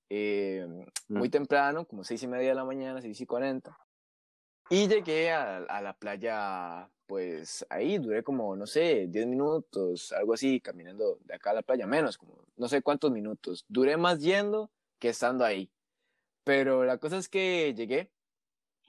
eh, 0.10 0.68
muy 1.08 1.30
mm. 1.30 1.32
temprano, 1.32 1.86
como 1.86 2.04
seis 2.04 2.22
y 2.22 2.28
media 2.28 2.50
de 2.50 2.56
la 2.56 2.66
mañana, 2.66 3.02
seis 3.02 3.20
y 3.20 3.26
cuarenta. 3.26 3.76
Y 4.70 4.88
llegué 4.88 5.32
a, 5.32 5.58
a, 5.58 5.82
la 5.82 5.94
playa, 5.94 6.90
pues 7.08 7.66
ahí 7.70 7.98
duré 7.98 8.24
como, 8.24 8.56
no 8.56 8.68
sé, 8.68 9.08
diez 9.08 9.26
minutos, 9.26 10.12
algo 10.12 10.34
así, 10.34 10.62
caminando 10.62 11.18
de 11.22 11.36
acá 11.36 11.52
a 11.52 11.56
la 11.56 11.62
playa, 11.64 11.88
menos, 11.88 12.18
como 12.18 12.46
no 12.56 12.68
sé 12.68 12.82
cuántos 12.82 13.12
minutos. 13.12 13.66
Duré 13.68 13.98
más 13.98 14.20
yendo 14.20 14.72
que 15.00 15.10
estando 15.10 15.44
ahí. 15.44 15.72
Pero 16.44 16.84
la 16.86 16.98
cosa 16.98 17.18
es 17.18 17.30
que 17.30 17.74
llegué 17.74 18.12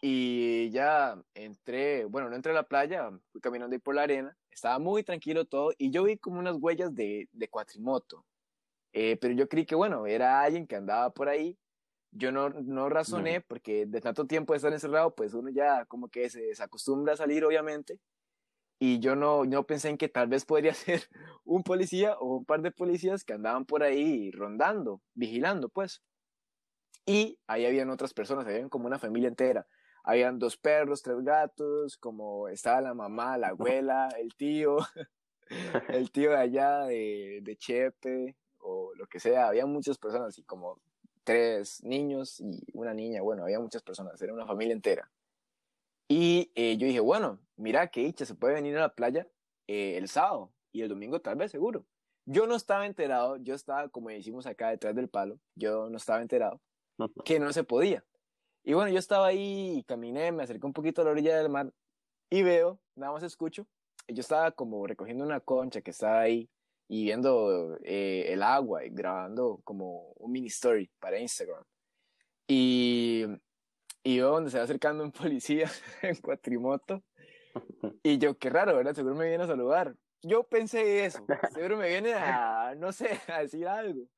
y 0.01 0.71
ya 0.71 1.23
entré, 1.35 2.05
bueno, 2.07 2.29
no 2.31 2.37
entré 2.37 2.53
a 2.53 2.55
la 2.55 2.69
playa, 2.69 3.11
fui 3.33 3.41
caminando 3.41 3.75
ahí 3.75 3.81
por 3.81 3.95
la 3.95 4.03
arena 4.03 4.37
estaba 4.55 4.79
muy 4.79 5.03
tranquilo 5.03 5.45
todo 5.45 5.73
y 5.77 5.91
yo 5.91 6.05
vi 6.05 6.17
como 6.17 6.39
unas 6.39 6.57
huellas 6.59 6.95
de, 6.95 7.29
de 7.33 7.49
cuatrimoto. 7.49 8.25
Eh, 8.93 9.17
pero 9.21 9.35
yo 9.35 9.49
creí 9.49 9.67
que, 9.67 9.75
bueno, 9.75 10.07
era 10.07 10.41
alguien 10.43 10.67
que 10.67 10.77
andaba 10.77 11.11
por 11.11 11.29
ahí. 11.29 11.59
Yo 12.13 12.31
no, 12.31 12.51
no 12.51 12.89
razoné 12.89 13.41
porque 13.41 13.87
de 13.87 14.01
tanto 14.01 14.27
tiempo 14.27 14.53
de 14.53 14.59
estar 14.59 14.73
encerrado, 14.73 15.15
pues 15.15 15.35
uno 15.35 15.51
ya 15.51 15.85
como 15.87 16.09
que 16.09 16.31
se 16.31 16.43
desacostumbra 16.43 17.15
a 17.15 17.17
salir, 17.17 17.45
obviamente. 17.45 18.01
Y 18.79 19.01
yo 19.01 19.17
no, 19.17 19.45
no 19.45 19.67
pensé 19.67 19.89
en 19.91 19.99
que 19.99 20.09
tal 20.09 20.29
vez 20.29 20.45
podría 20.45 20.75
ser 20.75 21.03
un 21.45 21.65
policía 21.65 22.17
o 22.19 22.37
un 22.37 22.45
par 22.45 22.63
de 22.63 22.71
policías 22.71 23.25
que 23.25 23.33
andaban 23.33 23.65
por 23.67 23.83
ahí 23.83 24.31
rondando, 24.31 25.03
vigilando, 25.15 25.69
pues. 25.69 26.03
Y 27.07 27.39
ahí 27.47 27.67
habían 27.67 27.91
otras 27.91 28.15
personas, 28.15 28.47
habían 28.47 28.69
como 28.69 28.87
una 28.87 28.99
familia 28.99 29.29
entera. 29.29 29.67
Habían 30.03 30.39
dos 30.39 30.57
perros, 30.57 31.03
tres 31.03 31.23
gatos, 31.23 31.97
como 31.97 32.49
estaba 32.49 32.81
la 32.81 32.95
mamá, 32.95 33.39
la 33.39 33.49
abuela, 33.49 34.09
el 34.19 34.35
tío, 34.35 34.79
el 35.89 36.11
tío 36.11 36.31
de 36.31 36.37
allá 36.37 36.85
de, 36.85 37.41
de 37.43 37.57
Chepe 37.57 38.37
o 38.59 38.93
lo 38.95 39.07
que 39.07 39.21
sea, 39.21 39.49
había 39.49 39.67
muchas 39.67 39.99
personas 39.99 40.39
y 40.39 40.43
como 40.45 40.81
tres 41.23 41.83
niños 41.85 42.41
y 42.41 42.63
una 42.73 42.95
niña, 42.95 43.23
bueno, 43.23 43.45
había 43.45 43.61
muchas 43.61 43.83
personas, 43.83 44.21
era 44.21 44.33
una 44.33 44.47
familia 44.47 44.75
entera. 44.75 45.11
Y 46.09 46.53
eh, 46.55 46.77
yo 46.77 46.87
dije, 46.87 47.01
bueno, 47.01 47.41
mira 47.57 47.89
que 47.89 48.01
dicha, 48.01 48.27
se 48.27 48.35
puede 48.35 48.55
venir 48.55 48.77
a 48.77 48.81
la 48.81 48.95
playa 48.95 49.27
eh, 49.67 49.97
el 49.97 50.09
sábado 50.09 50.53
y 50.73 50.83
el 50.83 50.89
domingo 50.89 51.21
tal 51.21 51.37
vez 51.37 51.51
seguro. 51.51 51.87
Yo 52.27 52.47
no 52.47 52.57
estaba 52.57 52.87
enterado, 52.87 53.37
yo 53.37 53.55
estaba, 53.55 53.89
como 53.89 54.09
decimos 54.09 54.47
acá 54.47 54.71
detrás 54.71 54.95
del 54.95 55.09
palo, 55.09 55.39
yo 55.55 55.89
no 55.91 55.97
estaba 55.97 56.23
enterado 56.23 56.61
que 57.25 57.39
no 57.39 57.53
se 57.53 57.65
podía. 57.65 58.05
Y 58.63 58.73
bueno, 58.73 58.91
yo 58.91 58.99
estaba 58.99 59.27
ahí 59.27 59.79
y 59.79 59.85
caminé, 59.85 60.33
me 60.33 60.43
acerqué 60.43 60.67
un 60.67 60.73
poquito 60.73 61.03
a 61.03 61.05
la 61.05 61.11
orilla 61.11 61.37
del 61.37 61.51
mar 61.51 61.73
y 62.31 62.43
veo, 62.43 62.81
nada 62.95 63.13
más 63.13 63.23
escucho, 63.23 63.67
yo 64.09 64.21
estaba 64.21 64.51
como 64.53 64.87
recogiendo 64.87 65.25
una 65.25 65.41
concha 65.41 65.83
que 65.83 65.91
estaba 65.91 66.21
ahí 66.21 66.49
y 66.89 67.05
viendo 67.05 67.79
eh, 67.83 68.27
el 68.29 68.43
agua 68.43 68.85
y 68.85 68.91
grabando 68.91 69.61
como 69.65 70.13
un 70.17 70.33
mini 70.33 70.49
story 70.49 70.91
para 70.99 71.19
Instagram. 71.19 71.65
Y, 72.47 73.25
y 74.03 74.19
veo 74.19 74.31
donde 74.31 74.51
se 74.51 74.59
va 74.59 74.65
acercando 74.65 75.03
un 75.03 75.13
policía 75.13 75.71
en 76.03 76.17
cuatrimoto. 76.17 77.03
Y 78.03 78.19
yo, 78.19 78.37
qué 78.37 78.51
raro, 78.51 78.75
¿verdad? 78.75 78.95
Seguro 78.95 79.15
me 79.15 79.29
viene 79.29 79.45
a 79.45 79.47
saludar. 79.47 79.95
Yo 80.23 80.43
pensé 80.43 81.05
eso, 81.05 81.25
seguro 81.53 81.77
me 81.77 81.89
viene 81.89 82.15
a, 82.15 82.75
no 82.77 82.91
sé, 82.91 83.21
a 83.29 83.41
decir 83.41 83.69
algo. 83.69 84.09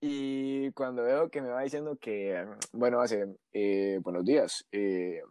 Y 0.00 0.70
cuando 0.72 1.02
veo 1.02 1.28
que 1.28 1.42
me 1.42 1.48
va 1.48 1.62
diciendo 1.62 1.96
que, 1.96 2.46
bueno, 2.72 3.00
hace, 3.00 3.26
eh, 3.52 3.98
buenos 4.00 4.24
días, 4.24 4.64
eh, 4.70 5.22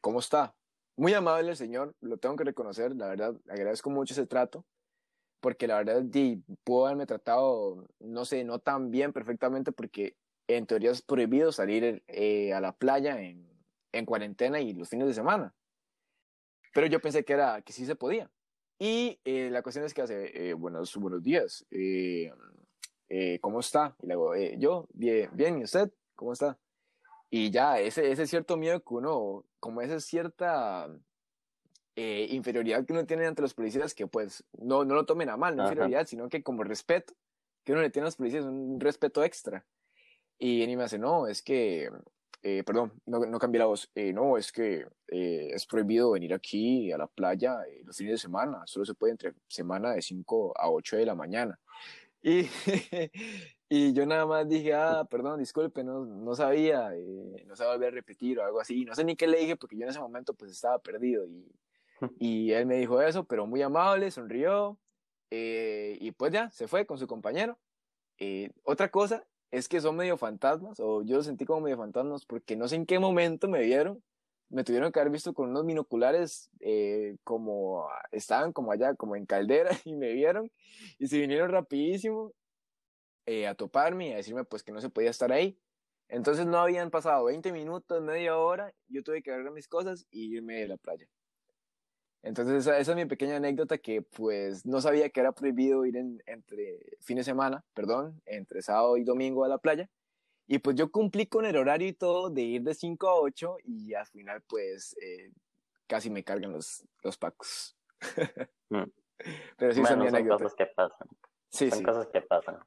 ¿cómo 0.00 0.20
está? 0.20 0.54
Muy 0.96 1.14
amable 1.14 1.50
el 1.50 1.56
señor, 1.56 1.94
lo 2.00 2.16
tengo 2.16 2.36
que 2.36 2.44
reconocer, 2.44 2.94
la 2.94 3.08
verdad, 3.08 3.34
agradezco 3.48 3.90
mucho 3.90 4.14
ese 4.14 4.26
trato, 4.26 4.64
porque 5.40 5.66
la 5.66 5.78
verdad, 5.78 6.02
di, 6.02 6.42
pudo 6.62 6.86
haberme 6.86 7.06
tratado, 7.06 7.88
no 7.98 8.24
sé, 8.24 8.44
no 8.44 8.60
tan 8.60 8.92
bien 8.92 9.12
perfectamente, 9.12 9.72
porque 9.72 10.14
en 10.46 10.66
teoría 10.66 10.92
es 10.92 11.02
prohibido 11.02 11.50
salir 11.50 12.02
eh, 12.06 12.52
a 12.52 12.60
la 12.60 12.72
playa 12.72 13.20
en, 13.20 13.48
en 13.90 14.06
cuarentena 14.06 14.60
y 14.60 14.74
los 14.74 14.88
fines 14.88 15.08
de 15.08 15.14
semana. 15.14 15.54
Pero 16.72 16.86
yo 16.86 17.00
pensé 17.00 17.24
que, 17.24 17.32
era, 17.32 17.62
que 17.62 17.72
sí 17.72 17.84
se 17.84 17.96
podía. 17.96 18.30
Y 18.78 19.18
la 19.24 19.62
cuestión 19.62 19.84
es 19.84 19.92
que 19.92 20.02
hace, 20.02 20.54
buenos, 20.54 20.94
buenos 20.96 21.20
días, 21.20 21.66
eh, 21.72 22.30
¿cómo 23.40 23.60
está? 23.60 23.96
Y 24.02 24.06
le 24.06 24.14
digo, 24.14 24.34
eh, 24.34 24.56
yo, 24.58 24.86
bien, 24.92 25.30
bien, 25.32 25.58
¿y 25.58 25.64
usted? 25.64 25.90
¿Cómo 26.14 26.32
está? 26.32 26.58
Y 27.30 27.50
ya, 27.50 27.78
ese, 27.78 28.10
ese 28.10 28.26
cierto 28.26 28.56
miedo 28.56 28.80
que 28.80 28.94
uno, 28.94 29.44
como 29.60 29.82
esa 29.82 30.00
cierta 30.00 30.88
eh, 31.96 32.26
inferioridad 32.30 32.84
que 32.86 32.92
uno 32.92 33.06
tiene 33.06 33.26
ante 33.26 33.42
los 33.42 33.54
policías, 33.54 33.94
que 33.94 34.06
pues 34.06 34.44
no, 34.58 34.84
no 34.84 34.94
lo 34.94 35.04
tomen 35.04 35.28
a 35.28 35.36
mal, 35.36 35.56
no 35.56 35.64
inferioridad, 35.64 36.06
sino 36.06 36.28
que 36.28 36.42
como 36.42 36.64
respeto 36.64 37.14
que 37.68 37.72
uno 37.72 37.82
le 37.82 37.90
tiene 37.90 38.04
a 38.04 38.08
los 38.08 38.16
policías, 38.16 38.46
un 38.46 38.80
respeto 38.80 39.22
extra. 39.22 39.62
Y 40.38 40.62
él 40.62 40.74
me 40.74 40.84
hace, 40.84 40.98
no, 40.98 41.26
es 41.26 41.42
que, 41.42 41.90
eh, 42.42 42.62
perdón, 42.64 42.94
no, 43.04 43.26
no 43.26 43.38
cambié 43.38 43.58
la 43.58 43.66
voz, 43.66 43.90
eh, 43.94 44.10
no, 44.10 44.38
es 44.38 44.50
que 44.52 44.86
eh, 45.08 45.50
es 45.52 45.66
prohibido 45.66 46.12
venir 46.12 46.32
aquí 46.32 46.90
a 46.92 46.96
la 46.96 47.06
playa 47.06 47.58
los 47.84 47.94
fines 47.94 48.12
de 48.12 48.18
semana, 48.18 48.62
solo 48.64 48.86
se 48.86 48.94
puede 48.94 49.10
entre 49.10 49.34
semana 49.48 49.92
de 49.92 50.00
5 50.00 50.54
a 50.56 50.70
8 50.70 50.96
de 50.96 51.04
la 51.04 51.14
mañana. 51.14 51.58
Y, 52.22 52.42
y 53.68 53.92
yo 53.92 54.06
nada 54.06 54.26
más 54.26 54.48
dije, 54.48 54.74
ah, 54.74 55.06
perdón, 55.10 55.40
disculpe, 55.40 55.84
no, 55.84 56.04
no 56.04 56.34
sabía, 56.34 56.90
no 57.46 57.56
se 57.56 57.64
volver 57.64 57.88
a 57.88 57.96
repetir 57.96 58.38
o 58.38 58.44
algo 58.44 58.60
así. 58.60 58.84
No 58.84 58.94
sé 58.94 59.04
ni 59.04 59.16
qué 59.16 59.26
le 59.26 59.38
dije 59.38 59.56
porque 59.56 59.76
yo 59.76 59.84
en 59.84 59.90
ese 59.90 60.00
momento 60.00 60.34
pues 60.34 60.50
estaba 60.52 60.78
perdido 60.78 61.26
y, 61.26 61.46
y 62.18 62.52
él 62.52 62.66
me 62.66 62.76
dijo 62.76 63.00
eso, 63.02 63.24
pero 63.24 63.46
muy 63.46 63.62
amable, 63.62 64.10
sonrió 64.10 64.78
y 65.30 66.12
pues 66.12 66.32
ya, 66.32 66.50
se 66.50 66.68
fue 66.68 66.86
con 66.86 66.98
su 66.98 67.06
compañero. 67.06 67.58
otra 68.64 68.90
cosa 68.90 69.26
es 69.50 69.68
que 69.68 69.80
son 69.80 69.96
medio 69.96 70.16
fantasmas, 70.16 70.78
o 70.80 71.02
yo 71.02 71.16
lo 71.16 71.22
sentí 71.22 71.44
como 71.44 71.62
medio 71.62 71.76
fantasmas, 71.78 72.26
porque 72.26 72.56
no 72.56 72.68
sé 72.68 72.76
en 72.76 72.86
qué 72.86 72.98
momento 72.98 73.48
me 73.48 73.62
vieron, 73.62 74.02
me 74.50 74.64
tuvieron 74.64 74.92
que 74.92 75.00
haber 75.00 75.12
visto 75.12 75.34
con 75.34 75.50
unos 75.50 75.66
binoculares, 75.66 76.50
eh, 76.60 77.16
como 77.24 77.88
estaban 78.12 78.52
como 78.52 78.72
allá, 78.72 78.94
como 78.94 79.16
en 79.16 79.26
caldera, 79.26 79.70
y 79.84 79.94
me 79.94 80.12
vieron, 80.12 80.50
y 80.98 81.06
se 81.06 81.18
vinieron 81.18 81.50
rapidísimo 81.50 82.32
eh, 83.26 83.46
a 83.46 83.54
toparme 83.54 84.08
y 84.08 84.12
a 84.12 84.16
decirme 84.16 84.44
pues 84.44 84.62
que 84.62 84.72
no 84.72 84.80
se 84.80 84.90
podía 84.90 85.10
estar 85.10 85.32
ahí. 85.32 85.58
Entonces 86.08 86.46
no 86.46 86.58
habían 86.58 86.90
pasado 86.90 87.26
20 87.26 87.52
minutos, 87.52 88.02
media 88.02 88.38
hora, 88.38 88.72
yo 88.88 89.02
tuve 89.02 89.22
que 89.22 89.30
agarrar 89.30 89.52
mis 89.52 89.68
cosas 89.68 90.06
y 90.10 90.34
irme 90.34 90.54
de 90.54 90.68
la 90.68 90.76
playa. 90.78 91.06
Entonces 92.22 92.66
esa, 92.66 92.78
es 92.78 92.94
mi 92.96 93.04
pequeña 93.04 93.36
anécdota 93.36 93.78
que 93.78 94.02
pues 94.02 94.66
no 94.66 94.80
sabía 94.80 95.10
que 95.10 95.20
era 95.20 95.32
prohibido 95.32 95.84
ir 95.86 95.96
en, 95.96 96.22
entre 96.26 96.80
fin 97.00 97.18
de 97.18 97.24
semana, 97.24 97.64
perdón, 97.74 98.20
entre 98.26 98.62
sábado 98.62 98.96
y 98.96 99.04
domingo 99.04 99.44
a 99.44 99.48
la 99.48 99.58
playa. 99.58 99.88
Y 100.48 100.58
pues 100.58 100.76
yo 100.76 100.90
cumplí 100.90 101.26
con 101.26 101.44
el 101.44 101.56
horario 101.56 101.86
y 101.86 101.92
todo 101.92 102.30
de 102.30 102.40
ir 102.42 102.62
de 102.62 102.74
5 102.74 103.08
a 103.08 103.14
8 103.20 103.58
y 103.64 103.94
al 103.94 104.06
final 104.06 104.42
pues 104.48 104.96
eh, 105.00 105.30
casi 105.86 106.10
me 106.10 106.24
cargan 106.24 106.52
los, 106.52 106.84
los 107.02 107.16
pacos. 107.16 107.76
Mm. 108.70 108.84
Pero 109.56 109.72
sí 109.72 109.82
son, 109.82 110.10
son 110.10 110.28
cosas 110.28 110.54
que 110.54 110.66
pasan. 110.66 111.08
Sí, 111.48 111.70
son 111.70 111.82
cosas 111.82 112.06
que 112.08 112.20
pasan. 112.20 112.58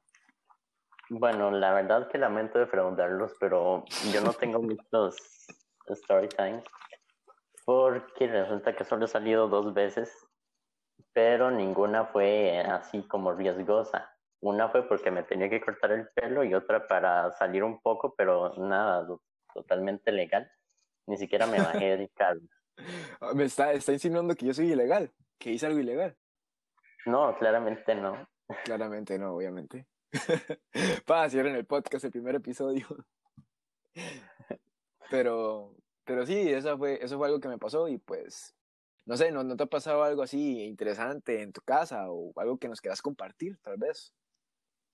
Bueno, 1.10 1.52
la 1.52 1.72
verdad 1.72 2.08
que 2.10 2.18
lamento 2.18 2.58
de 2.58 2.66
preguntarlos, 2.66 3.34
pero 3.38 3.84
yo 4.12 4.20
no 4.20 4.32
tengo 4.32 4.60
muchos 4.62 5.16
story 5.86 6.28
times 6.28 6.64
porque 7.64 8.26
resulta 8.26 8.74
que 8.74 8.84
solo 8.84 9.04
he 9.04 9.08
salido 9.08 9.48
dos 9.48 9.72
veces, 9.74 10.12
pero 11.12 11.50
ninguna 11.50 12.06
fue 12.06 12.60
así 12.60 13.02
como 13.02 13.32
riesgosa. 13.32 14.11
Una 14.42 14.68
fue 14.68 14.88
porque 14.88 15.12
me 15.12 15.22
tenía 15.22 15.48
que 15.48 15.60
cortar 15.60 15.92
el 15.92 16.08
pelo 16.08 16.42
y 16.42 16.52
otra 16.52 16.88
para 16.88 17.30
salir 17.30 17.62
un 17.62 17.80
poco, 17.80 18.12
pero 18.16 18.52
nada, 18.56 19.06
totalmente 19.54 20.10
legal. 20.10 20.50
Ni 21.06 21.16
siquiera 21.16 21.46
me 21.46 21.58
bajé 21.58 21.96
del 21.96 22.10
carro. 22.14 22.40
Me 23.34 23.44
está, 23.44 23.72
está 23.72 23.92
insinuando 23.92 24.34
que 24.34 24.46
yo 24.46 24.52
soy 24.52 24.72
ilegal, 24.72 25.12
que 25.38 25.52
hice 25.52 25.66
algo 25.66 25.78
ilegal. 25.78 26.16
No, 27.06 27.36
claramente 27.38 27.94
no. 27.94 28.28
Claramente 28.64 29.16
no, 29.16 29.36
obviamente. 29.36 29.86
Para 31.06 31.22
hacer 31.22 31.46
en 31.46 31.54
el 31.54 31.64
podcast 31.64 32.04
el 32.04 32.10
primer 32.10 32.34
episodio. 32.34 32.86
Pero, 35.10 35.76
pero 36.06 36.24
sí, 36.24 36.50
eso 36.50 36.78
fue, 36.78 36.98
eso 37.04 37.18
fue 37.18 37.26
algo 37.26 37.38
que 37.38 37.48
me 37.48 37.58
pasó 37.58 37.86
y 37.86 37.98
pues, 37.98 38.56
no 39.04 39.14
sé, 39.18 39.30
¿no, 39.30 39.44
¿no 39.44 39.58
te 39.58 39.64
ha 39.64 39.66
pasado 39.66 40.02
algo 40.04 40.22
así 40.22 40.62
interesante 40.62 41.42
en 41.42 41.52
tu 41.52 41.60
casa 41.60 42.10
o 42.10 42.32
algo 42.40 42.56
que 42.56 42.68
nos 42.68 42.80
quieras 42.80 43.02
compartir, 43.02 43.58
tal 43.58 43.76
vez, 43.76 44.14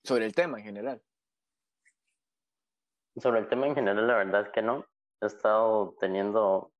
sobre 0.03 0.25
el 0.25 0.33
tema 0.33 0.59
en 0.59 0.65
general? 0.65 1.01
Sobre 3.17 3.39
el 3.39 3.47
tema 3.47 3.67
en 3.67 3.75
general, 3.75 4.07
la 4.07 4.15
verdad 4.15 4.41
es 4.41 4.49
que 4.49 4.61
no. 4.61 4.85
He 5.21 5.25
estado 5.25 5.95
teniendo, 5.99 6.71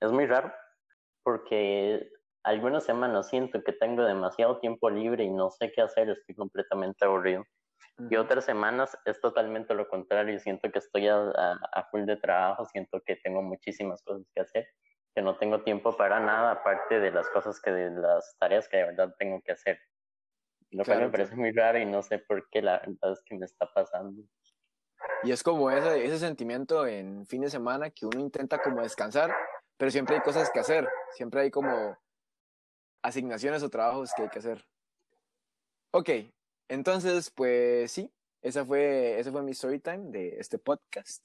es 0.00 0.12
muy 0.12 0.26
raro, 0.26 0.52
porque 1.22 2.10
algunas 2.42 2.84
semanas 2.84 3.28
siento 3.28 3.62
que 3.62 3.72
tengo 3.72 4.02
demasiado 4.02 4.58
tiempo 4.58 4.90
libre 4.90 5.24
y 5.24 5.30
no 5.30 5.50
sé 5.50 5.72
qué 5.72 5.82
hacer, 5.82 6.10
estoy 6.10 6.34
completamente 6.34 7.04
aburrido. 7.04 7.44
Y 8.10 8.16
otras 8.16 8.44
semanas 8.44 8.96
es 9.06 9.20
totalmente 9.20 9.74
lo 9.74 9.88
contrario, 9.88 10.38
siento 10.38 10.70
que 10.70 10.78
estoy 10.78 11.08
a, 11.08 11.30
a, 11.72 11.88
full 11.90 12.04
de 12.04 12.16
trabajo, 12.16 12.64
siento 12.66 13.00
que 13.04 13.16
tengo 13.16 13.42
muchísimas 13.42 14.02
cosas 14.02 14.24
que 14.34 14.40
hacer, 14.40 14.68
que 15.14 15.22
no 15.22 15.36
tengo 15.36 15.62
tiempo 15.62 15.96
para 15.96 16.20
nada, 16.20 16.52
aparte 16.52 17.00
de 17.00 17.10
las 17.10 17.28
cosas 17.30 17.60
que, 17.60 17.72
de 17.72 17.90
las 17.90 18.36
tareas 18.38 18.68
que 18.68 18.76
de 18.76 18.84
verdad 18.84 19.14
tengo 19.18 19.40
que 19.42 19.52
hacer. 19.52 19.80
Lo 20.70 20.84
cual 20.84 21.00
me 21.00 21.10
parece 21.10 21.34
muy 21.34 21.52
raro 21.52 21.78
y 21.78 21.86
no 21.86 22.02
sé 22.02 22.18
por 22.18 22.48
qué 22.50 22.60
la 22.60 22.78
verdad 22.78 23.12
es 23.12 23.22
que 23.24 23.36
me 23.36 23.46
está 23.46 23.72
pasando. 23.72 24.22
Y 25.22 25.32
es 25.32 25.42
como 25.42 25.70
ese, 25.70 26.04
ese 26.04 26.18
sentimiento 26.18 26.86
en 26.86 27.26
fin 27.26 27.42
de 27.42 27.50
semana 27.50 27.90
que 27.90 28.06
uno 28.06 28.20
intenta 28.20 28.60
como 28.60 28.82
descansar, 28.82 29.34
pero 29.76 29.90
siempre 29.90 30.16
hay 30.16 30.22
cosas 30.22 30.50
que 30.50 30.60
hacer, 30.60 30.88
siempre 31.12 31.40
hay 31.40 31.50
como 31.50 31.96
asignaciones 33.02 33.62
o 33.62 33.70
trabajos 33.70 34.12
que 34.14 34.22
hay 34.22 34.28
que 34.28 34.38
hacer. 34.40 34.64
Ok, 35.92 36.10
entonces, 36.68 37.30
pues 37.30 37.90
sí, 37.90 38.12
esa 38.42 38.64
fue, 38.64 39.18
ese 39.18 39.32
fue 39.32 39.42
mi 39.42 39.52
story 39.52 39.80
time 39.80 40.10
de 40.10 40.36
este 40.38 40.58
podcast. 40.58 41.24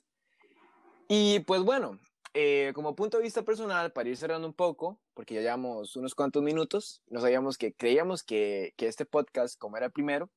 Y 1.07 1.41
pues 1.41 1.61
bueno, 1.63 1.99
eh, 2.33 2.71
como 2.73 2.95
punto 2.95 3.17
de 3.17 3.23
vista 3.23 3.43
personal, 3.43 3.91
para 3.91 4.09
ir 4.09 4.17
cerrando 4.17 4.47
un 4.47 4.53
poco, 4.53 4.99
porque 5.13 5.35
ya 5.35 5.41
llevamos 5.41 5.95
unos 5.95 6.15
cuantos 6.15 6.41
minutos, 6.41 7.03
no 7.07 7.19
sabíamos 7.21 7.57
que 7.57 7.73
creíamos 7.73 8.23
que, 8.23 8.73
que 8.75 8.87
este 8.87 9.05
podcast, 9.05 9.57
como 9.59 9.77
era 9.77 9.87
el 9.87 9.91
primero, 9.91 10.31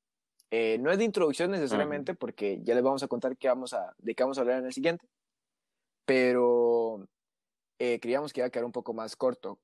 eh, 0.51 0.79
no 0.79 0.91
es 0.91 0.99
de 0.99 1.05
introducción 1.05 1.51
necesariamente, 1.51 2.15
porque 2.15 2.61
ya 2.63 2.75
les 2.75 2.85
vamos 2.85 3.03
a 3.03 3.09
contar 3.09 3.37
qué 3.37 3.49
vamos 3.49 3.73
a, 3.73 3.95
de 3.99 4.15
qué 4.15 4.23
vamos 4.23 4.39
a 4.39 4.43
hablar 4.43 4.59
en 4.59 4.67
el 4.67 4.73
siguiente, 4.73 5.09
pero 6.05 7.09
eh, 7.79 7.99
creíamos 8.01 8.33
que 8.33 8.41
iba 8.41 8.47
a 8.47 8.51
quedar 8.51 8.67
un 8.67 8.73
poco 8.73 8.93
más 8.93 9.17
corto. 9.17 9.59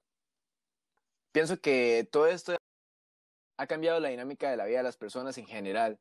Pienso 1.32 1.60
que 1.60 2.08
todo 2.10 2.26
esto 2.26 2.56
ha 3.58 3.66
cambiado 3.66 4.00
la 4.00 4.08
dinámica 4.08 4.50
de 4.50 4.56
la 4.56 4.66
vida 4.66 4.78
de 4.78 4.84
las 4.84 4.96
personas 4.96 5.38
en 5.38 5.46
general. 5.46 6.00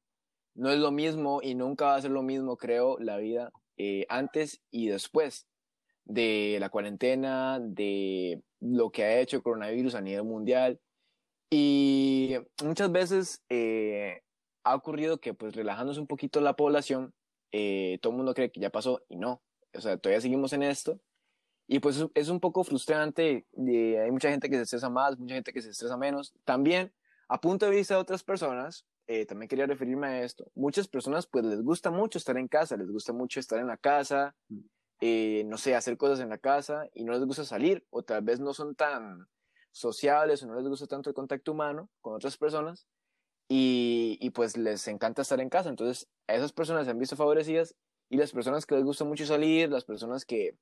No 0.55 0.69
es 0.71 0.79
lo 0.79 0.91
mismo 0.91 1.41
y 1.41 1.55
nunca 1.55 1.85
va 1.85 1.95
a 1.95 2.01
ser 2.01 2.11
lo 2.11 2.23
mismo, 2.23 2.57
creo, 2.57 2.97
la 2.99 3.17
vida 3.17 3.51
eh, 3.77 4.05
antes 4.09 4.61
y 4.71 4.87
después 4.87 5.47
de 6.13 6.57
la 6.59 6.69
cuarentena, 6.69 7.59
de 7.59 8.41
lo 8.59 8.91
que 8.91 9.03
ha 9.03 9.19
hecho 9.19 9.37
el 9.37 9.43
coronavirus 9.43 9.95
a 9.95 10.01
nivel 10.01 10.23
mundial. 10.23 10.79
Y 11.49 12.35
muchas 12.63 12.91
veces 12.91 13.43
eh, 13.49 14.21
ha 14.63 14.75
ocurrido 14.75 15.19
que, 15.19 15.33
pues, 15.33 15.55
relajándose 15.55 15.99
un 15.99 16.07
poquito 16.07 16.41
la 16.41 16.55
población, 16.55 17.13
eh, 17.51 17.99
todo 18.01 18.11
el 18.11 18.17
mundo 18.17 18.33
cree 18.33 18.51
que 18.51 18.61
ya 18.61 18.69
pasó 18.69 19.03
y 19.09 19.17
no. 19.17 19.41
O 19.73 19.81
sea, 19.81 19.97
todavía 19.97 20.21
seguimos 20.21 20.53
en 20.53 20.63
esto. 20.63 20.99
Y 21.67 21.79
pues 21.79 22.05
es 22.15 22.27
un 22.29 22.41
poco 22.41 22.63
frustrante. 22.65 23.45
hay 23.57 24.11
mucha 24.11 24.29
gente 24.29 24.49
que 24.49 24.57
se 24.57 24.63
estresa 24.63 24.89
más, 24.89 25.17
mucha 25.17 25.35
gente 25.35 25.53
que 25.53 25.61
se 25.61 25.69
estresa 25.69 25.95
menos. 25.95 26.33
También 26.43 26.91
a 27.29 27.39
punto 27.39 27.65
de 27.65 27.71
vista 27.71 27.93
de 27.93 28.01
otras 28.01 28.23
personas, 28.23 28.85
eh, 29.07 29.25
también 29.25 29.47
quería 29.47 29.65
referirme 29.65 30.07
a 30.07 30.23
esto. 30.23 30.51
Muchas 30.53 30.89
personas 30.89 31.27
pues 31.27 31.45
les 31.45 31.61
gusta 31.61 31.89
mucho 31.89 32.17
estar 32.17 32.37
en 32.37 32.49
casa, 32.49 32.75
les 32.75 32.91
gusta 32.91 33.13
mucho 33.13 33.39
estar 33.39 33.57
en 33.59 33.67
la 33.67 33.77
casa, 33.77 34.35
mm. 34.49 34.59
Eh, 35.01 35.43
no 35.45 35.57
sé, 35.57 35.75
hacer 35.75 35.97
cosas 35.97 36.19
en 36.19 36.29
la 36.29 36.37
casa 36.37 36.87
y 36.93 37.03
no 37.03 37.11
les 37.11 37.25
gusta 37.25 37.43
salir 37.43 37.85
o 37.89 38.03
tal 38.03 38.21
vez 38.23 38.39
no 38.39 38.53
son 38.53 38.75
tan 38.75 39.27
sociables 39.71 40.43
o 40.43 40.47
no 40.47 40.55
les 40.55 40.67
gusta 40.67 40.87
tanto 40.87 41.09
el 41.09 41.15
contacto 41.15 41.51
humano 41.51 41.89
con 42.01 42.13
otras 42.13 42.37
personas 42.37 42.87
y, 43.47 44.29
pues 44.29 44.55
les 44.55 44.87
encanta 44.87 45.23
estar 45.23 45.41
en 45.41 45.49
casa. 45.49 45.69
Entonces 45.69 46.07
a 46.27 46.35
esas 46.35 46.53
personas 46.53 46.85
se 46.85 46.91
han 46.91 46.99
visto 46.99 47.15
favorecidas 47.15 47.75
y 48.09 48.17
las 48.17 48.31
personas 48.31 48.65
que 48.65 48.75
les 48.75 48.83
gusta 48.83 49.03
mucho 49.03 49.25
salir, 49.25 49.69
las 49.69 49.83
personas 49.83 50.23
que, 50.23 50.55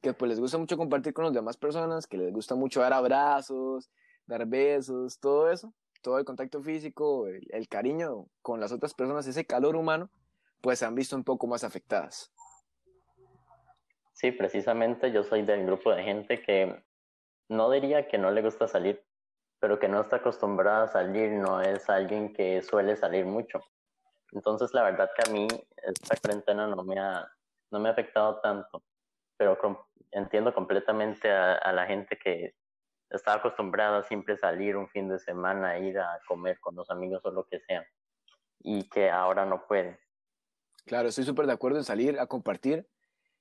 que 0.00 0.14
pues 0.14 0.28
les 0.28 0.40
gusta 0.40 0.56
mucho 0.56 0.76
compartir 0.76 1.12
con 1.12 1.24
las 1.24 1.34
demás 1.34 1.56
personas, 1.56 2.06
que 2.06 2.16
les 2.16 2.32
gusta 2.32 2.54
mucho 2.54 2.80
dar 2.80 2.92
abrazos, 2.92 3.90
dar 4.26 4.46
besos, 4.46 5.18
todo 5.18 5.50
eso, 5.50 5.74
todo 6.00 6.18
el 6.18 6.24
contacto 6.24 6.62
físico, 6.62 7.26
el, 7.26 7.68
cariño 7.68 8.28
con 8.40 8.60
las 8.60 8.72
otras 8.72 8.94
personas, 8.94 9.26
ese 9.26 9.44
calor 9.44 9.76
humano, 9.76 10.10
pues 10.60 10.78
se 10.78 10.86
han 10.86 10.94
visto 10.94 11.16
un 11.16 11.24
poco 11.24 11.46
más 11.46 11.64
afectadas. 11.64 12.32
Sí, 14.20 14.32
precisamente 14.32 15.10
yo 15.12 15.24
soy 15.24 15.40
del 15.40 15.64
grupo 15.64 15.94
de 15.94 16.02
gente 16.02 16.42
que 16.42 16.84
no 17.48 17.70
diría 17.70 18.06
que 18.06 18.18
no 18.18 18.30
le 18.30 18.42
gusta 18.42 18.68
salir, 18.68 19.02
pero 19.58 19.78
que 19.78 19.88
no 19.88 19.98
está 20.02 20.16
acostumbrada 20.16 20.82
a 20.84 20.88
salir, 20.88 21.30
no 21.30 21.62
es 21.62 21.88
alguien 21.88 22.34
que 22.34 22.60
suele 22.60 22.98
salir 22.98 23.24
mucho. 23.24 23.62
Entonces, 24.32 24.74
la 24.74 24.82
verdad 24.82 25.08
que 25.16 25.30
a 25.30 25.32
mí 25.32 25.48
esta 25.74 26.16
cuarentena 26.16 26.66
no 26.66 26.84
me 26.84 27.00
ha, 27.00 27.26
no 27.70 27.80
me 27.80 27.88
ha 27.88 27.92
afectado 27.92 28.40
tanto, 28.42 28.82
pero 29.38 29.58
entiendo 30.10 30.52
completamente 30.52 31.30
a 31.30 31.72
la 31.72 31.86
gente 31.86 32.18
que 32.18 32.54
estaba 33.08 33.38
acostumbrada 33.38 34.00
a 34.00 34.02
siempre 34.02 34.36
salir 34.36 34.76
un 34.76 34.90
fin 34.90 35.08
de 35.08 35.18
semana, 35.18 35.78
ir 35.78 35.98
a 35.98 36.20
comer 36.28 36.60
con 36.60 36.76
los 36.76 36.90
amigos 36.90 37.24
o 37.24 37.30
lo 37.30 37.46
que 37.46 37.58
sea, 37.60 37.86
y 38.58 38.86
que 38.90 39.08
ahora 39.08 39.46
no 39.46 39.66
puede. 39.66 39.98
Claro, 40.84 41.08
estoy 41.08 41.24
súper 41.24 41.46
de 41.46 41.54
acuerdo 41.54 41.78
en 41.78 41.84
salir 41.84 42.20
a 42.20 42.26
compartir 42.26 42.86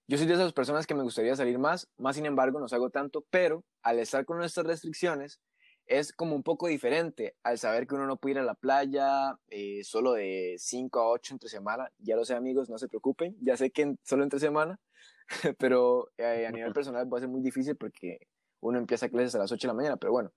Yo 0.10 0.18
soy 0.18 0.26
de 0.26 0.34
esas 0.34 0.54
personas 0.54 0.88
que 0.88 0.96
me 0.96 1.04
gustaría 1.04 1.36
salir 1.36 1.60
más, 1.60 1.88
más 2.00 2.16
sin 2.16 2.26
embargo 2.26 2.60
no 2.60 2.68
salgo 2.68 2.90
tanto, 2.90 3.28
pero 3.30 3.64
al 3.84 4.00
estar 4.00 4.26
con 4.26 4.40
nuestras 4.40 4.66
restricciones 4.66 5.40
es 5.86 6.14
como 6.14 6.36
un 6.36 6.42
poco 6.42 6.66
diferente 6.66 7.36
al 7.44 7.60
saber 7.60 7.86
que 7.86 7.94
uno 7.94 8.08
no 8.08 8.18
puede 8.18 8.32
ir 8.32 8.40
a 8.40 8.44
la 8.44 8.56
playa 8.56 9.38
eh, 9.50 9.84
solo 9.84 10.14
de 10.14 10.56
5 10.58 11.00
a 11.00 11.10
8 11.10 11.36
entre 11.36 11.48
semana. 11.48 11.92
Ya 12.00 12.16
lo 12.16 12.26
sé 12.26 12.34
amigos, 12.34 12.72
no 12.72 12.80
se 12.80 12.88
preocupen, 12.88 13.38
ya 13.40 13.56
sé 13.56 13.70
que 13.70 13.98
solo 14.02 14.24
entre 14.24 14.40
semana, 14.40 14.80
pero 15.60 16.10
eh, 16.18 16.48
a 16.48 16.52
nivel 16.52 16.74
personal 16.74 17.08
va 17.14 17.20
a 17.20 17.22
ser 17.22 17.30
muy 17.30 17.42
difícil 17.42 17.76
porque 17.76 18.18
uno 18.62 18.80
empieza 18.80 19.10
clases 19.10 19.36
a 19.36 19.38
las 19.38 19.52
8 19.52 19.68
de 19.68 19.68
la 19.68 19.76
mañana, 19.76 19.98
pero 19.98 20.12
bueno, 20.12 20.32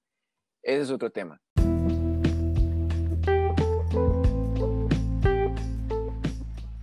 ese 0.63 0.83
es 0.83 0.91
otro 0.91 1.09
tema. 1.09 1.41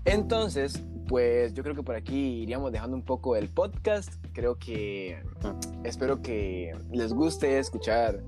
Entonces, 0.06 0.84
pues 1.10 1.56
yo 1.56 1.64
creo 1.64 1.74
que 1.74 1.82
por 1.82 1.96
aquí 1.96 2.44
iríamos 2.44 2.72
dejando 2.72 2.96
un 2.96 3.04
poco 3.04 3.36
el 3.36 3.50
podcast. 3.50 4.14
Creo 4.32 4.60
que 4.60 5.24
espero 5.84 6.22
que 6.22 6.72
les 6.92 7.14
guste 7.14 7.58
escuchar, 7.58 8.22